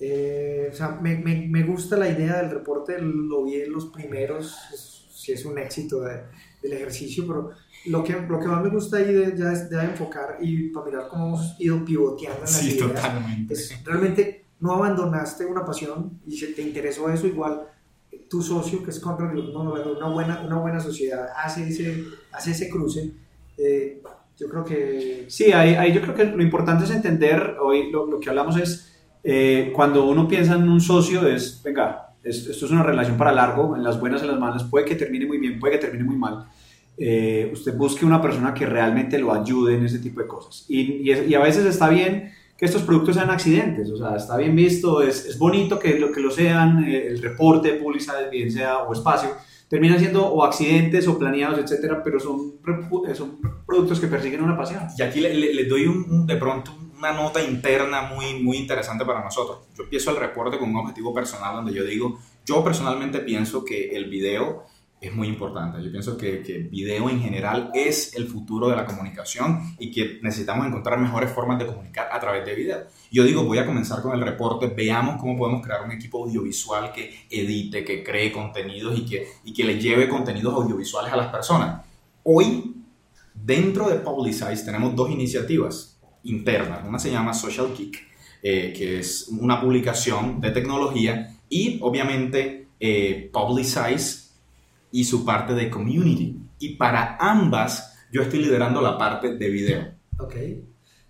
Eh, 0.00 0.68
o 0.70 0.74
sea, 0.74 0.88
me, 1.00 1.16
me, 1.16 1.46
me, 1.48 1.62
gusta 1.62 1.96
la 1.96 2.08
idea 2.08 2.42
del 2.42 2.50
reporte, 2.50 2.98
lo 3.00 3.44
vi 3.44 3.60
en 3.62 3.72
los 3.72 3.86
primeros, 3.86 4.54
si 5.08 5.32
es 5.32 5.44
un 5.44 5.56
éxito 5.56 6.00
de, 6.00 6.24
del 6.60 6.72
ejercicio, 6.72 7.24
pero 7.26 7.50
lo 7.86 8.02
que, 8.04 8.12
lo 8.12 8.38
que 8.40 8.46
más 8.48 8.62
me 8.62 8.70
gusta 8.70 8.96
ahí 8.98 9.12
de, 9.12 9.36
ya 9.36 9.52
es 9.52 9.68
de 9.70 9.82
enfocar 9.84 10.38
y 10.40 10.68
para 10.70 10.86
mirar 10.86 11.08
cómo 11.08 11.26
hemos 11.28 11.56
ido 11.58 11.84
pivoteando 11.84 12.38
en 12.38 12.42
las 12.42 12.50
sí, 12.52 12.70
ideas. 12.76 12.88
Totalmente. 12.94 13.54
Es 13.54 13.84
realmente 13.84 14.44
no 14.60 14.72
abandonaste 14.74 15.44
una 15.46 15.64
pasión 15.64 16.20
y 16.26 16.36
se 16.36 16.48
te 16.48 16.62
interesó 16.62 17.10
eso, 17.10 17.26
igual 17.26 17.62
tu 18.30 18.40
socio, 18.42 18.82
que 18.82 18.90
es 18.90 19.00
Conrad, 19.00 19.36
una 19.36 20.08
buena, 20.08 20.40
una 20.46 20.56
buena 20.58 20.80
sociedad, 20.80 21.28
hace 21.36 21.68
ese, 21.68 22.04
hace 22.32 22.52
ese 22.52 22.68
cruce. 22.70 23.10
Eh, 23.58 24.00
Yo 24.38 24.48
creo 24.48 24.64
que... 24.64 25.26
Sí, 25.28 25.52
ahí, 25.52 25.74
ahí 25.74 25.92
yo 25.92 26.00
creo 26.00 26.14
que 26.14 26.24
lo 26.24 26.42
importante 26.42 26.84
es 26.84 26.90
entender, 26.90 27.56
hoy 27.60 27.90
lo, 27.92 28.06
lo 28.06 28.18
que 28.18 28.30
hablamos 28.30 28.56
es, 28.56 28.92
eh, 29.22 29.70
cuando 29.74 30.06
uno 30.06 30.26
piensa 30.26 30.54
en 30.56 30.68
un 30.68 30.80
socio 30.80 31.26
es, 31.28 31.60
venga, 31.62 32.14
es- 32.22 32.46
esto 32.48 32.66
es 32.66 32.72
una 32.72 32.82
relación 32.82 33.16
para 33.16 33.30
largo, 33.32 33.76
en 33.76 33.84
las 33.84 34.00
buenas, 34.00 34.22
en 34.22 34.28
las 34.28 34.40
malas, 34.40 34.64
puede 34.64 34.84
que 34.86 34.96
termine 34.96 35.26
muy 35.26 35.38
bien, 35.38 35.60
puede 35.60 35.74
que 35.74 35.78
termine 35.86 36.02
muy 36.04 36.16
mal. 36.16 36.46
Eh, 36.96 37.50
usted 37.52 37.76
busque 37.76 38.04
una 38.06 38.22
persona 38.22 38.54
que 38.54 38.66
realmente 38.66 39.18
lo 39.18 39.32
ayude 39.34 39.74
en 39.74 39.84
ese 39.84 39.98
tipo 39.98 40.20
de 40.20 40.26
cosas. 40.28 40.64
Y, 40.68 41.10
y 41.10 41.12
y 41.12 41.34
a 41.34 41.40
veces 41.40 41.64
está 41.66 41.88
bien 41.88 42.32
que 42.56 42.66
estos 42.66 42.82
productos 42.82 43.16
sean 43.16 43.30
accidentes, 43.30 43.90
o 43.90 43.96
sea, 43.96 44.14
está 44.16 44.36
bien 44.36 44.54
visto, 44.54 45.02
es, 45.02 45.26
es 45.26 45.36
bonito 45.38 45.76
que 45.78 45.98
lo, 45.98 46.12
que 46.12 46.20
lo 46.20 46.30
sean, 46.30 46.84
eh, 46.84 47.08
el 47.08 47.20
reporte 47.20 47.72
publicidad, 47.74 48.30
bien 48.30 48.50
sea 48.52 48.78
o 48.84 48.92
espacio, 48.92 49.30
terminan 49.68 49.98
siendo 49.98 50.24
o 50.24 50.44
accidentes 50.44 51.08
o 51.08 51.18
planeados, 51.18 51.58
etcétera, 51.58 52.00
pero 52.04 52.20
son, 52.20 52.54
eh, 53.08 53.14
son 53.16 53.40
productos 53.66 53.98
que 53.98 54.06
persiguen 54.06 54.40
una 54.44 54.56
pasión. 54.56 54.82
Y 54.96 55.02
aquí 55.02 55.18
le, 55.20 55.34
le- 55.34 55.52
le 55.52 55.64
doy 55.64 55.86
un, 55.86 56.06
un- 56.08 56.26
de 56.28 56.36
pronto 56.36 56.70
una 56.96 57.12
nota 57.12 57.42
interna 57.42 58.02
muy, 58.02 58.40
muy 58.40 58.56
interesante 58.56 59.04
para 59.04 59.22
nosotros. 59.22 59.58
Yo 59.76 59.82
empiezo 59.82 60.12
el 60.12 60.16
reporte 60.16 60.56
con 60.58 60.70
un 60.70 60.76
objetivo 60.76 61.12
personal 61.12 61.56
donde 61.56 61.74
yo 61.74 61.84
digo, 61.84 62.18
yo 62.46 62.62
personalmente 62.62 63.18
pienso 63.18 63.64
que 63.64 63.90
el 63.96 64.04
video 64.08 64.62
es 65.08 65.14
muy 65.14 65.28
importante. 65.28 65.82
Yo 65.82 65.90
pienso 65.90 66.16
que, 66.16 66.42
que 66.42 66.58
video 66.58 67.08
en 67.10 67.20
general 67.20 67.70
es 67.74 68.14
el 68.14 68.26
futuro 68.26 68.68
de 68.68 68.76
la 68.76 68.84
comunicación 68.84 69.74
y 69.78 69.90
que 69.90 70.18
necesitamos 70.22 70.66
encontrar 70.66 70.98
mejores 70.98 71.30
formas 71.30 71.58
de 71.58 71.66
comunicar 71.66 72.08
a 72.12 72.20
través 72.20 72.44
de 72.44 72.54
video. 72.54 72.78
Yo 73.10 73.24
digo, 73.24 73.44
voy 73.44 73.58
a 73.58 73.66
comenzar 73.66 74.02
con 74.02 74.12
el 74.14 74.24
reporte, 74.24 74.68
veamos 74.68 75.20
cómo 75.20 75.36
podemos 75.36 75.64
crear 75.64 75.84
un 75.84 75.92
equipo 75.92 76.24
audiovisual 76.24 76.92
que 76.92 77.26
edite, 77.30 77.84
que 77.84 78.02
cree 78.02 78.32
contenidos 78.32 78.98
y 78.98 79.04
que, 79.04 79.26
y 79.44 79.52
que 79.52 79.64
le 79.64 79.80
lleve 79.80 80.08
contenidos 80.08 80.54
audiovisuales 80.54 81.12
a 81.12 81.16
las 81.16 81.28
personas. 81.28 81.84
Hoy 82.22 82.74
Dentro 83.34 83.88
de 83.88 83.96
Publicize 83.96 84.64
tenemos 84.64 84.94
dos 84.94 85.10
iniciativas 85.10 85.98
internas. 86.22 86.80
Una 86.86 86.98
se 86.98 87.10
llama 87.10 87.34
Social 87.34 87.74
Geek, 87.76 88.00
eh, 88.42 88.72
que 88.74 89.00
es 89.00 89.28
una 89.28 89.60
publicación 89.60 90.40
de 90.40 90.52
tecnología, 90.52 91.36
y 91.48 91.78
obviamente 91.82 92.68
eh, 92.78 93.28
Publicize 93.32 94.23
y 94.94 95.04
su 95.04 95.24
parte 95.24 95.54
de 95.54 95.68
community. 95.68 96.38
Y 96.60 96.76
para 96.76 97.16
ambas 97.18 97.96
yo 98.12 98.22
estoy 98.22 98.38
liderando 98.40 98.80
la 98.80 98.96
parte 98.96 99.36
de 99.36 99.48
video. 99.50 99.82
Ok. 100.18 100.34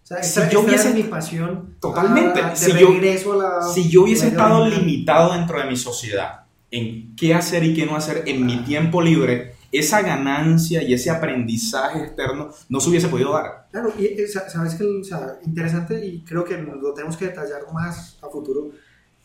O 0.03 0.07
sea, 0.07 0.23
Si 0.23 0.41
yo 0.51 0.61
hubiese- 0.63 0.89
es 0.89 0.95
mi 0.95 1.03
pasión. 1.05 1.77
Totalmente. 1.81 2.41
ah, 2.43 2.51
de 2.51 2.57
Si 2.57 2.73
yo- 2.73 3.33
a 3.33 3.37
la... 3.37 3.63
Si 3.63 3.89
yo 3.91 4.03
hubiese 4.05 4.29
estado 4.29 4.63
original. 4.63 4.87
limitado 4.87 5.33
dentro 5.35 5.59
de 5.59 5.67
mi 5.67 5.77
sociedad 5.77 6.47
en 6.71 7.15
qué 7.15 7.35
hacer 7.35 7.63
y 7.65 7.75
qué 7.75 7.85
no 7.87 7.95
hacer 7.95 8.23
en 8.27 8.47
mi 8.47 8.57
tiempo 8.65 9.03
libre, 9.03 9.53
esa 9.71 10.01
ganancia 10.03 10.83
y 10.83 10.95
ese 10.95 11.11
aprendizaje 11.11 12.05
externo 12.05 12.51
no 12.71 12.81
se 12.81 12.89
hubiese 12.89 13.09
podido 13.09 13.33
dar. 13.35 13.67
Claro, 13.71 13.93
y 13.99 14.05
eh, 14.07 14.27
sa- 14.27 14.49
sabes 14.49 14.75
que, 14.77 14.85
o 14.85 15.05
sea, 15.05 15.39
interesante 15.45 16.05
y 16.07 16.23
creo 16.23 16.43
que 16.45 16.57
lo 16.57 16.95
tenemos 16.95 17.17
que 17.19 17.27
detallar 17.27 17.61
más 17.73 18.17
a 18.23 18.29
futuro, 18.29 18.71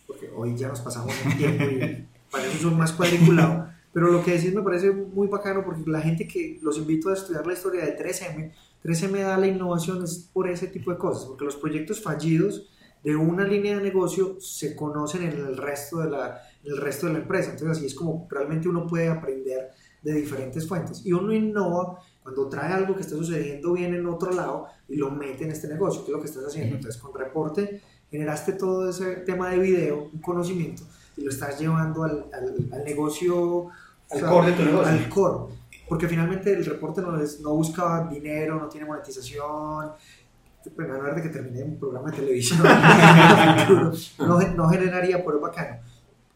porque 0.06 0.30
hoy 0.36 0.56
ya 0.58 0.68
nos 0.68 0.82
pasamos 0.82 1.14
el 1.26 1.38
tiempo 1.38 1.64
y 1.64 2.06
para 2.32 2.46
eso 2.46 2.58
son 2.64 2.78
más 2.78 2.92
cuadriculados. 2.92 3.70
Pero 3.92 4.12
lo 4.12 4.24
que 4.24 4.32
decís 4.32 4.54
me 4.54 4.62
parece 4.62 4.92
muy 4.92 5.28
bacano 5.28 5.64
porque 5.66 5.90
la 5.90 6.02
gente 6.02 6.28
que 6.28 6.60
los 6.62 6.78
invito 6.78 7.10
a 7.10 7.14
estudiar 7.14 7.46
la 7.46 7.54
historia 7.54 7.86
de 7.86 7.98
3M, 7.98 8.52
3M 8.84 9.24
da 9.24 9.38
la 9.38 9.48
innovación 9.48 10.04
es 10.04 10.30
por 10.32 10.48
ese 10.48 10.68
tipo 10.68 10.92
de 10.92 10.98
cosas, 10.98 11.26
porque 11.26 11.46
los 11.46 11.56
proyectos 11.56 12.02
fallidos 12.02 12.70
de 13.04 13.16
una 13.16 13.46
línea 13.46 13.78
de 13.78 13.84
negocio 13.84 14.40
se 14.40 14.76
conocen 14.76 15.24
en 15.24 15.32
el 15.32 15.58
resto 15.58 16.00
de 16.00 16.10
la, 16.10 16.42
el 16.64 16.78
resto 16.78 17.08
de 17.08 17.14
la 17.14 17.20
empresa. 17.20 17.52
Entonces 17.52 17.78
así 17.78 17.86
es 17.88 17.96
como 17.96 18.28
realmente 18.30 18.68
uno 18.68 18.86
puede 18.86 19.08
aprender 19.08 19.72
de 20.02 20.14
diferentes 20.14 20.68
fuentes. 20.68 21.06
Y 21.06 21.14
uno 21.14 21.34
innova 21.34 22.00
cuando 22.24 22.48
trae 22.48 22.74
algo 22.74 22.96
que 22.96 23.02
está 23.02 23.16
sucediendo 23.16 23.74
bien 23.74 23.94
en 23.94 24.06
otro 24.06 24.32
lado 24.32 24.68
y 24.88 24.96
lo 24.96 25.12
mete 25.12 25.46
en 25.46 25.52
este 25.52 25.68
negocio, 25.68 26.04
que 26.04 26.12
es 26.12 26.14
lo 26.14 26.22
que 26.22 26.28
estás 26.28 26.46
haciendo. 26.46 26.76
Entonces, 26.76 27.02
con 27.02 27.14
reporte 27.14 27.82
generaste 28.10 28.54
todo 28.54 28.90
ese 28.90 29.18
tema 29.18 29.50
de 29.50 29.60
video, 29.60 30.10
un 30.12 30.20
conocimiento, 30.20 30.84
y 31.20 31.24
lo 31.24 31.30
estás 31.30 31.60
llevando 31.60 32.04
al, 32.04 32.26
al- 32.34 32.70
al 32.74 32.84
negocio, 32.86 33.68
Al 34.12 34.22
core 34.22 34.48
de 34.52 34.54
tu 34.54 34.64
negocio. 34.64 34.88
Al 34.92 35.10
core. 35.10 35.54
Porque 35.88 36.08
finalmente 36.08 36.54
el 36.54 36.66
reporte 36.66 37.02
no, 37.02 37.20
es, 37.20 37.40
no 37.42 37.54
busca 37.54 38.08
dinero, 38.12 38.60
no 38.60 38.68
tiene 38.70 38.86
monetización. 38.88 39.92
Bueno, 40.76 40.94
a 40.96 41.14
de 41.14 41.22
que 41.22 41.30
termine 41.30 41.64
un 41.64 41.80
programa 41.80 42.12
de 42.12 42.18
televisión, 42.18 42.60
no, 44.20 44.40
no 44.40 44.70
generaría, 44.70 45.24
pero 45.24 45.38
es 45.38 45.42
bacano. 45.42 45.80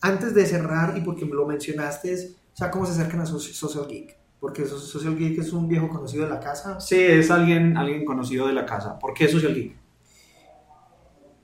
Antes 0.01 0.33
de 0.33 0.45
cerrar, 0.45 0.97
y 0.97 1.01
porque 1.01 1.25
me 1.25 1.33
lo 1.33 1.45
mencionaste, 1.45 2.13
es, 2.13 2.35
o 2.53 2.57
sea, 2.57 2.71
¿cómo 2.71 2.85
se 2.85 2.93
acercan 2.93 3.19
a 3.21 3.25
Soci- 3.25 3.53
Social 3.53 3.85
Geek? 3.87 4.17
Porque 4.39 4.65
So- 4.65 4.79
Social 4.79 5.15
Geek 5.17 5.39
es 5.39 5.53
un 5.53 5.67
viejo 5.67 5.87
conocido 5.89 6.23
de 6.23 6.29
la 6.31 6.39
casa. 6.39 6.79
Sí, 6.79 6.99
es 6.99 7.29
alguien, 7.31 7.77
alguien 7.77 8.03
conocido 8.05 8.47
de 8.47 8.53
la 8.53 8.65
casa. 8.65 8.97
¿Por 8.99 9.13
qué 9.13 9.27
Social 9.27 9.53
Geek? 9.53 9.77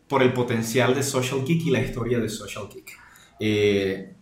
por 0.07 0.23
el 0.23 0.33
potencial 0.33 0.95
de 0.95 1.03
Social 1.03 1.45
Geek 1.45 1.67
y 1.67 1.69
la 1.69 1.81
historia 1.81 2.17
de 2.19 2.27
Social 2.29 2.67
Geek. 2.73 2.98
Eh, 3.39 4.13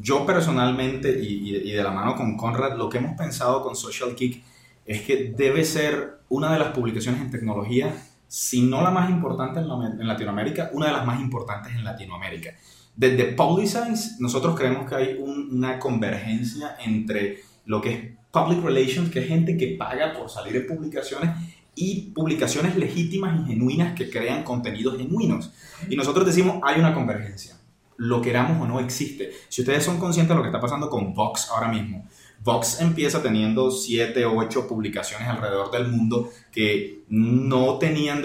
yo 0.00 0.24
personalmente, 0.26 1.18
y, 1.22 1.50
y- 1.68 1.72
de 1.72 1.82
la 1.82 1.90
mano 1.90 2.14
con 2.16 2.36
Conrad, 2.36 2.76
lo 2.76 2.88
que 2.88 2.98
hemos 2.98 3.16
pensado 3.16 3.62
con 3.62 3.74
Social 3.74 4.14
Geek 4.16 4.42
es 4.86 5.02
que 5.02 5.32
debe 5.36 5.64
ser 5.64 6.20
una 6.28 6.52
de 6.52 6.58
las 6.58 6.68
publicaciones 6.68 7.20
en 7.20 7.30
tecnología, 7.30 7.92
si 8.28 8.62
no 8.62 8.82
la 8.82 8.90
más 8.90 9.10
importante 9.10 9.58
en, 9.60 9.68
la- 9.68 9.86
en 10.00 10.06
Latinoamérica, 10.06 10.70
una 10.72 10.86
de 10.86 10.92
las 10.92 11.04
más 11.06 11.20
importantes 11.20 11.72
en 11.74 11.82
Latinoamérica. 11.84 12.50
Desde 12.94 13.24
Publicize, 13.32 14.16
nosotros 14.20 14.54
creemos 14.58 14.88
que 14.88 14.94
hay 14.94 15.16
un- 15.18 15.48
una 15.56 15.78
convergencia 15.78 16.76
entre 16.84 17.40
lo 17.66 17.80
que 17.80 17.92
es 17.92 18.00
Public 18.30 18.62
Relations, 18.62 19.10
que 19.10 19.20
es 19.20 19.26
gente 19.28 19.56
que 19.56 19.76
paga 19.76 20.12
por 20.12 20.30
salir 20.30 20.54
en 20.56 20.66
publicaciones, 20.66 21.30
y 21.74 22.10
publicaciones 22.14 22.76
legítimas 22.76 23.40
y 23.40 23.52
genuinas 23.52 23.94
que 23.94 24.10
crean 24.10 24.42
contenidos 24.42 24.98
genuinos. 24.98 25.50
Y 25.88 25.96
nosotros 25.96 26.26
decimos, 26.26 26.60
hay 26.62 26.78
una 26.78 26.92
convergencia. 26.92 27.54
Lo 28.02 28.22
queramos 28.22 28.58
o 28.62 28.66
no 28.66 28.80
existe. 28.80 29.30
Si 29.50 29.60
ustedes 29.60 29.84
son 29.84 29.98
conscientes 29.98 30.30
de 30.30 30.36
lo 30.36 30.42
que 30.42 30.48
está 30.48 30.60
pasando 30.60 30.88
con 30.88 31.12
Vox 31.12 31.48
ahora 31.50 31.68
mismo, 31.68 32.06
Vox 32.42 32.80
empieza 32.80 33.22
teniendo 33.22 33.70
7 33.70 34.24
o 34.24 34.38
8 34.38 34.66
publicaciones 34.66 35.28
alrededor 35.28 35.70
del 35.70 35.88
mundo 35.88 36.30
que 36.50 37.02
no 37.10 37.76
tenían 37.78 38.22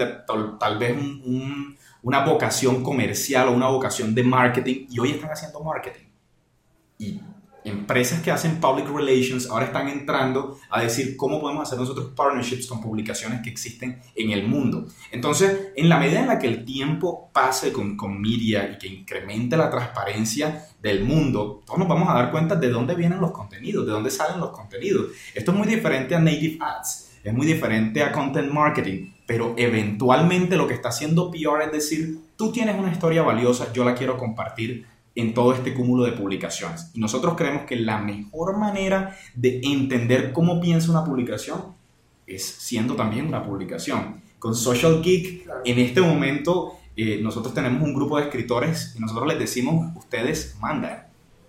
tal, 0.58 0.78
vez 0.78 0.96
un- 0.96 1.20
un- 1.26 1.76
una 2.02 2.24
vocación 2.24 2.82
comercial 2.82 3.48
o 3.48 3.52
una 3.52 3.68
vocación 3.68 4.14
de 4.14 4.22
marketing 4.22 4.86
y 4.88 4.98
hoy 4.98 5.10
están 5.10 5.30
haciendo 5.30 5.60
marketing. 5.62 6.06
Y 6.98 7.20
empresas 7.66 8.22
que 8.22 8.30
hacen 8.30 8.60
public 8.60 8.88
relations 8.88 9.50
ahora 9.50 9.66
están 9.66 9.88
entrando 9.88 10.58
a 10.70 10.82
decir 10.82 11.16
cómo 11.16 11.40
podemos 11.40 11.66
hacer 11.66 11.78
nosotros 11.78 12.12
partnerships 12.14 12.66
con 12.66 12.80
publicaciones 12.80 13.42
que 13.42 13.50
existen 13.50 14.00
en 14.14 14.30
el 14.30 14.46
mundo. 14.46 14.86
Entonces, 15.10 15.72
en 15.74 15.88
la 15.88 15.98
medida 15.98 16.20
en 16.20 16.28
la 16.28 16.38
que 16.38 16.46
el 16.46 16.64
tiempo 16.64 17.30
pase 17.32 17.72
con, 17.72 17.96
con 17.96 18.20
media 18.20 18.70
y 18.70 18.78
que 18.78 18.86
incremente 18.86 19.56
la 19.56 19.68
transparencia 19.68 20.66
del 20.80 21.04
mundo, 21.04 21.62
todos 21.66 21.78
nos 21.78 21.88
vamos 21.88 22.08
a 22.08 22.14
dar 22.14 22.30
cuenta 22.30 22.54
de 22.54 22.70
dónde 22.70 22.94
vienen 22.94 23.20
los 23.20 23.32
contenidos, 23.32 23.84
de 23.84 23.92
dónde 23.92 24.10
salen 24.10 24.40
los 24.40 24.50
contenidos. 24.50 25.08
Esto 25.34 25.50
es 25.50 25.58
muy 25.58 25.66
diferente 25.66 26.14
a 26.14 26.20
native 26.20 26.58
ads, 26.60 27.18
es 27.24 27.34
muy 27.34 27.46
diferente 27.46 28.02
a 28.04 28.12
content 28.12 28.52
marketing, 28.52 29.10
pero 29.26 29.54
eventualmente 29.56 30.56
lo 30.56 30.68
que 30.68 30.74
está 30.74 30.90
haciendo 30.90 31.30
PR 31.32 31.64
es 31.64 31.72
decir, 31.72 32.20
tú 32.36 32.52
tienes 32.52 32.78
una 32.78 32.92
historia 32.92 33.22
valiosa, 33.22 33.72
yo 33.72 33.84
la 33.84 33.96
quiero 33.96 34.16
compartir 34.16 34.86
en 35.16 35.34
todo 35.34 35.52
este 35.54 35.74
cúmulo 35.74 36.04
de 36.04 36.12
publicaciones. 36.12 36.90
Y 36.94 37.00
nosotros 37.00 37.34
creemos 37.36 37.62
que 37.62 37.76
la 37.76 37.98
mejor 37.98 38.58
manera 38.58 39.16
de 39.34 39.60
entender 39.64 40.32
cómo 40.32 40.60
piensa 40.60 40.90
una 40.90 41.04
publicación 41.04 41.74
es 42.26 42.44
siendo 42.44 42.94
también 42.94 43.26
una 43.26 43.42
publicación. 43.42 44.20
Con 44.38 44.54
Social 44.54 45.02
Geek, 45.02 45.48
en 45.64 45.78
este 45.78 46.02
momento, 46.02 46.74
eh, 46.96 47.18
nosotros 47.22 47.54
tenemos 47.54 47.82
un 47.82 47.94
grupo 47.94 48.18
de 48.18 48.24
escritores 48.24 48.94
y 48.96 49.00
nosotros 49.00 49.26
les 49.26 49.38
decimos, 49.38 49.96
ustedes 49.96 50.56
mandan. 50.60 51.05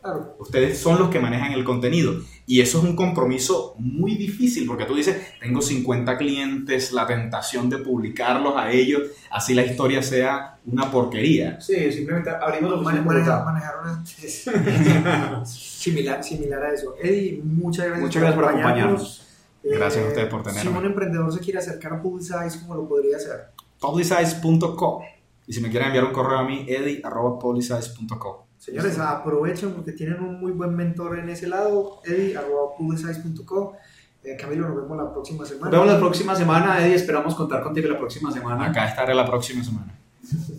Claro. 0.07 0.35
Ustedes 0.39 0.77
son 0.77 0.99
los 0.99 1.09
que 1.09 1.19
manejan 1.19 1.51
el 1.51 1.63
contenido. 1.65 2.13
Y 2.45 2.61
eso 2.61 2.77
es 2.77 2.85
un 2.85 2.95
compromiso 2.95 3.75
muy 3.77 4.15
difícil 4.15 4.65
porque 4.65 4.85
tú 4.85 4.95
dices, 4.95 5.17
tengo 5.41 5.61
50 5.61 6.17
clientes, 6.17 6.93
la 6.93 7.05
tentación 7.05 7.69
de 7.69 7.79
publicarlos 7.79 8.53
a 8.55 8.71
ellos, 8.71 9.01
así 9.29 9.53
la 9.53 9.65
historia 9.65 10.01
sea 10.01 10.57
una 10.65 10.89
porquería. 10.89 11.59
Sí, 11.59 11.91
simplemente 11.91 12.29
abrimos 12.29 12.81
manejar, 12.81 13.05
Bogotá. 13.05 13.43
manejar 13.43 13.73
una- 13.83 15.45
similar, 15.45 16.23
similar 16.23 16.63
a 16.63 16.73
eso. 16.73 16.95
Eddie, 17.01 17.41
muchas 17.43 17.85
gracias, 17.87 18.01
Muchas 18.05 18.21
gracias 18.21 18.41
por 18.41 18.49
acompañarnos. 18.49 19.23
Gracias 19.63 20.05
a 20.05 20.07
ustedes 20.07 20.27
por 20.29 20.43
tenerme. 20.43 20.71
Si 20.71 20.77
un 20.77 20.85
emprendedor 20.85 21.33
se 21.33 21.39
quiere 21.41 21.59
acercar 21.59 21.93
a 21.93 22.01
Publicize, 22.01 22.61
¿cómo 22.61 22.75
lo 22.75 22.87
podría 22.87 23.17
hacer? 23.17 23.47
publicize.co. 23.81 25.01
Y 25.47 25.53
si 25.53 25.59
me 25.61 25.69
quieren 25.69 25.87
enviar 25.87 26.05
un 26.05 26.13
correo 26.13 26.37
a 26.37 26.43
mí, 26.45 26.65
eddy.publicize.co. 26.67 28.46
Señores, 28.57 28.97
aprovechen 28.99 29.73
porque 29.73 29.91
tienen 29.91 30.21
un 30.21 30.39
muy 30.39 30.51
buen 30.51 30.75
mentor 30.75 31.19
en 31.19 31.29
ese 31.29 31.47
lado, 31.47 32.01
eddie.publicize.co. 32.03 33.75
Eh, 34.23 34.35
Camilo, 34.35 34.67
nos 34.67 34.75
vemos 34.75 34.97
la 34.97 35.11
próxima 35.11 35.45
semana. 35.45 35.71
Nos 35.71 35.79
vemos 35.79 35.93
la 35.93 35.99
próxima 35.99 36.35
semana, 36.35 36.79
Eddie. 36.79 36.95
Esperamos 36.95 37.35
contar 37.35 37.61
contigo 37.63 37.87
la 37.87 37.97
próxima 37.97 38.31
semana. 38.31 38.65
Acá 38.65 38.87
estaré 38.87 39.13
la 39.13 39.25
próxima 39.25 39.63
semana. 39.63 39.97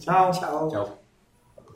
Chao. 0.01 0.33
Chao. 0.33 0.71
Chao. 0.71 1.08